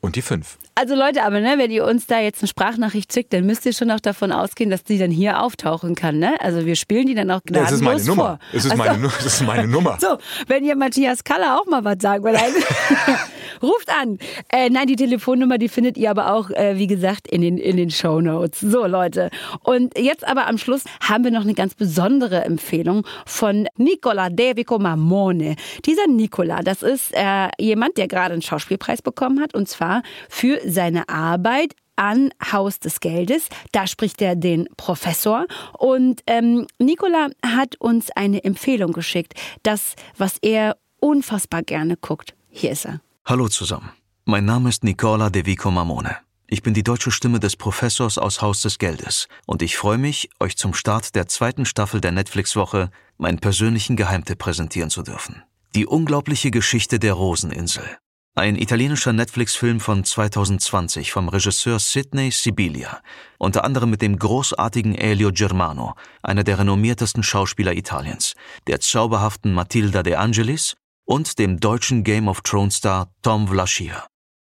[0.00, 0.58] und die 5.
[0.80, 3.72] Also Leute, aber ne, wenn ihr uns da jetzt eine Sprachnachricht schickt, dann müsst ihr
[3.72, 6.18] schon auch davon ausgehen, dass die dann hier auftauchen kann.
[6.20, 6.36] Ne?
[6.38, 8.22] Also wir spielen die dann auch Ja, es gnadenlos ist meine Nummer.
[8.24, 8.38] vor.
[8.52, 8.82] Es ist, Ach so.
[8.84, 9.98] meine, es ist meine Nummer.
[10.00, 12.58] So, wenn ihr Matthias Kaller auch mal was sagen wollt, also,
[13.62, 14.18] ruft an.
[14.52, 17.76] Äh, nein, die Telefonnummer, die findet ihr aber auch, äh, wie gesagt, in den, in
[17.76, 18.60] den Shownotes.
[18.60, 19.30] So, Leute.
[19.62, 24.78] Und jetzt aber am Schluss haben wir noch eine ganz besondere Empfehlung von Nicola Devico
[24.78, 25.56] Mamone.
[25.84, 30.60] Dieser Nicola, das ist äh, jemand, der gerade einen Schauspielpreis bekommen hat, und zwar für
[30.64, 33.48] seine Arbeit an Haus des Geldes.
[33.72, 35.46] Da spricht er den Professor.
[35.76, 39.34] Und ähm, Nicola hat uns eine Empfehlung geschickt,
[39.64, 42.34] das, was er unfassbar gerne guckt.
[42.50, 43.00] Hier ist er.
[43.28, 43.90] Hallo zusammen.
[44.24, 46.16] Mein Name ist Nicola De Vico Mamone.
[46.46, 50.30] Ich bin die deutsche Stimme des Professors aus Haus des Geldes und ich freue mich,
[50.40, 55.42] euch zum Start der zweiten Staffel der Netflix-Woche meinen persönlichen Geheimtipp präsentieren zu dürfen.
[55.74, 57.98] Die unglaubliche Geschichte der Roseninsel.
[58.34, 63.02] Ein italienischer Netflix-Film von 2020 vom Regisseur Sidney Sibilia,
[63.36, 68.32] unter anderem mit dem großartigen Elio Germano, einer der renommiertesten Schauspieler Italiens,
[68.68, 70.76] der zauberhaften Matilda De Angelis
[71.08, 74.06] und dem deutschen Game of Thrones Star Tom Vlaschia.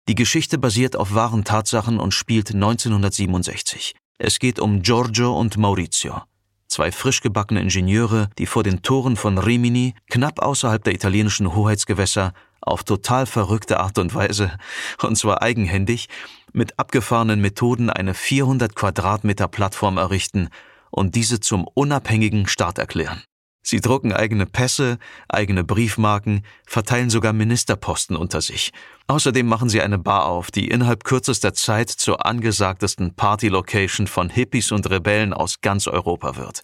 [0.08, 3.94] Die Geschichte basiert auf wahren Tatsachen und spielt 1967.
[4.18, 6.22] Es geht um Giorgio und Maurizio,
[6.70, 12.32] zwei frisch gebackene Ingenieure, die vor den Toren von Rimini, knapp außerhalb der italienischen Hoheitsgewässer,
[12.62, 14.58] auf total verrückte Art und Weise,
[15.02, 16.08] und zwar eigenhändig,
[16.54, 20.48] mit abgefahrenen Methoden eine 400 Quadratmeter Plattform errichten
[20.90, 23.24] und diese zum unabhängigen Staat erklären.
[23.68, 28.72] Sie drucken eigene Pässe, eigene Briefmarken, verteilen sogar Ministerposten unter sich.
[29.08, 34.72] Außerdem machen sie eine Bar auf, die innerhalb kürzester Zeit zur angesagtesten Party-Location von Hippies
[34.72, 36.62] und Rebellen aus ganz Europa wird.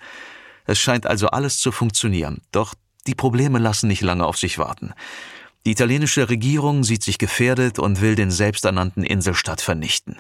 [0.68, 2.76] Es scheint also alles zu funktionieren, doch
[3.08, 4.94] die Probleme lassen nicht lange auf sich warten.
[5.66, 10.20] Die italienische Regierung sieht sich gefährdet und will den selbsternannten Inselstaat vernichten.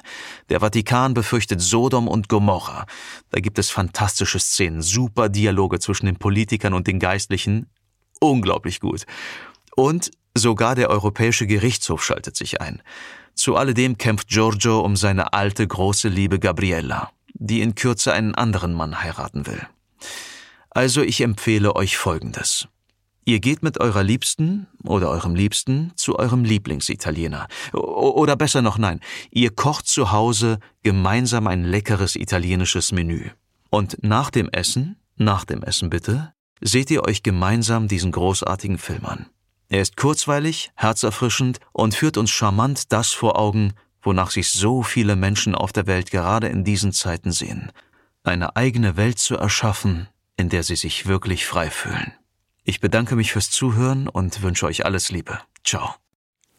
[0.50, 2.86] Der Vatikan befürchtet Sodom und Gomorra.
[3.32, 7.68] Da gibt es fantastische Szenen, super Dialoge zwischen den Politikern und den Geistlichen.
[8.20, 9.06] Unglaublich gut.
[9.76, 12.84] Und sogar der Europäische Gerichtshof schaltet sich ein.
[13.34, 18.74] Zu alledem kämpft Giorgio um seine alte große Liebe Gabriella, die in Kürze einen anderen
[18.74, 19.66] Mann heiraten will.
[20.70, 22.68] Also ich empfehle euch Folgendes.
[23.32, 27.48] Ihr geht mit eurer Liebsten oder eurem Liebsten zu eurem Lieblingsitaliener.
[27.72, 33.30] Oder besser noch nein, ihr kocht zu Hause gemeinsam ein leckeres italienisches Menü.
[33.70, 39.06] Und nach dem Essen, nach dem Essen bitte, seht ihr euch gemeinsam diesen großartigen Film
[39.06, 39.28] an.
[39.70, 43.72] Er ist kurzweilig, herzerfrischend und führt uns charmant das vor Augen,
[44.02, 47.72] wonach sich so viele Menschen auf der Welt gerade in diesen Zeiten sehen.
[48.26, 52.12] Eine eigene Welt zu erschaffen, in der sie sich wirklich frei fühlen.
[52.64, 55.40] Ich bedanke mich fürs Zuhören und wünsche euch alles Liebe.
[55.64, 55.96] Ciao.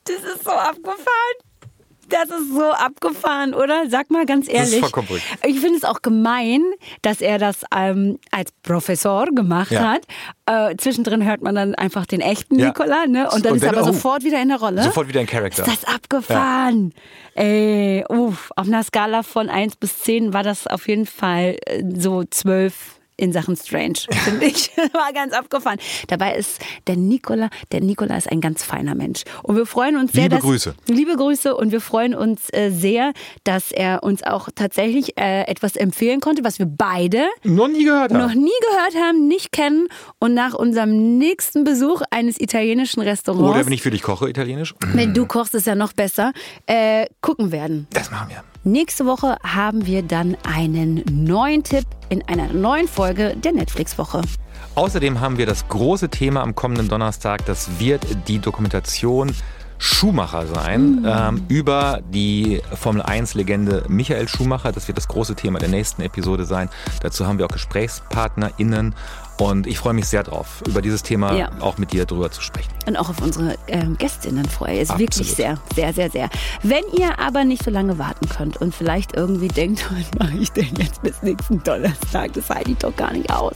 [0.04, 1.36] Das ist so abgefahren.
[2.08, 3.84] Das ist so abgefahren, oder?
[3.88, 4.74] Sag mal ganz ehrlich.
[4.74, 5.08] ist vollkommen.
[5.46, 6.60] Ich finde es auch gemein,
[7.00, 9.92] dass er das ähm, als Professor gemacht Ja.
[9.92, 10.02] hat.
[10.44, 12.66] Äh, zwischendrin hört man dann einfach den echten Ja.
[12.66, 13.30] Nikola, ne?
[13.30, 13.92] Und dann Und ist dann, er aber oh.
[13.94, 14.82] sofort wieder in der Rolle.
[14.82, 15.66] Sofort wieder ein Charakter.
[15.66, 16.92] Ist das abgefahren?
[17.34, 21.82] Ey, uff, auf einer Skala von 1 bis 10 war das auf jeden Fall äh,
[21.96, 22.74] so 12
[23.22, 24.70] in Sachen Strange, finde ich.
[24.92, 25.78] War ganz abgefahren.
[26.08, 29.22] Dabei ist der Nikola, der Nikola ist ein ganz feiner Mensch.
[29.42, 30.74] Und wir freuen uns sehr, Liebe dass, Grüße.
[30.88, 33.12] Liebe Grüße und wir freuen uns äh, sehr,
[33.44, 38.10] dass er uns auch tatsächlich äh, etwas empfehlen konnte, was wir beide Noch nie gehört
[38.12, 38.42] noch haben.
[38.42, 39.86] nie gehört haben, nicht kennen
[40.18, 44.74] und nach unserem nächsten Besuch eines italienischen Restaurants, Oder wenn ich für dich koche, italienisch.
[44.92, 46.32] wenn du kochst, ist ja noch besser,
[46.66, 47.86] äh, gucken werden.
[47.92, 48.42] Das machen wir.
[48.64, 54.22] Nächste Woche haben wir dann einen neuen Tipp in einer neuen Folge der Netflix-Woche.
[54.76, 57.44] Außerdem haben wir das große Thema am kommenden Donnerstag.
[57.46, 59.34] Das wird die Dokumentation
[59.78, 64.70] Schumacher sein ähm, über die Formel 1-Legende Michael Schumacher.
[64.70, 66.68] Das wird das große Thema der nächsten Episode sein.
[67.00, 68.94] Dazu haben wir auch GesprächspartnerInnen.
[69.38, 71.50] Und ich freue mich sehr drauf, über dieses Thema Ja.
[71.60, 72.70] auch mit dir drüber zu sprechen.
[72.86, 74.78] Und auch auf unsere ähm, Gästinnen freue.
[74.80, 75.16] Ist Absolut.
[75.16, 76.30] wirklich sehr, sehr, sehr, sehr.
[76.62, 80.50] Wenn ihr aber nicht so lange warten könnt und vielleicht irgendwie denkt, was mache ich
[80.52, 82.32] denn jetzt bis nächsten Donnerstag?
[82.34, 83.54] Das halte ich doch gar nicht aus.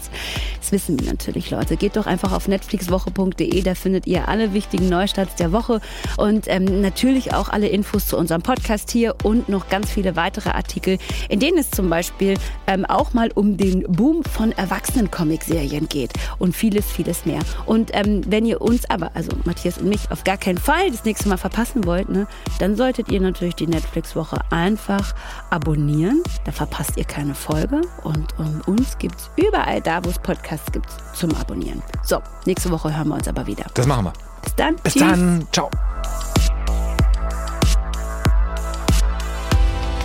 [0.61, 1.77] Das wissen wir natürlich, Leute.
[1.77, 5.81] Geht doch einfach auf netflixwoche.de, da findet ihr alle wichtigen Neustarts der Woche
[6.17, 10.51] und ähm, natürlich auch alle Infos zu unserem Podcast hier und noch ganz viele weitere
[10.51, 10.99] Artikel,
[11.29, 12.35] in denen es zum Beispiel
[12.67, 17.41] ähm, auch mal um den Boom von Erwachsenen-Comic-Serien geht und vieles, vieles mehr.
[17.67, 21.05] Und ähm, wenn ihr uns aber, also Matthias und mich, auf gar keinen Fall das
[21.05, 22.27] nächste Mal verpassen wollt, ne,
[22.59, 25.15] dann solltet ihr natürlich die Netflix-Woche einfach
[25.51, 26.23] abonnieren.
[26.45, 27.83] Da verpasst ihr keine Folge.
[28.03, 31.83] Und um, uns gibt's überall da, wo es Podcasts gibt, zum Abonnieren.
[32.03, 33.67] So, nächste Woche hören wir uns aber wieder.
[33.75, 34.13] Das machen wir.
[34.43, 34.77] Bis dann.
[34.77, 35.03] Bis Tschüss.
[35.03, 35.47] dann.
[35.53, 35.71] Ciao.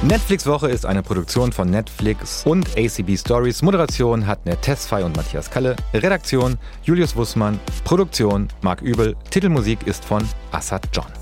[0.04, 3.62] Netflix Woche ist eine Produktion von Netflix und ACB Stories.
[3.62, 5.76] Moderation hat Tessfei und Matthias Kalle.
[5.94, 7.60] Redaktion Julius Wussmann.
[7.84, 9.16] Produktion Marc Übel.
[9.30, 11.21] Titelmusik ist von Assad John.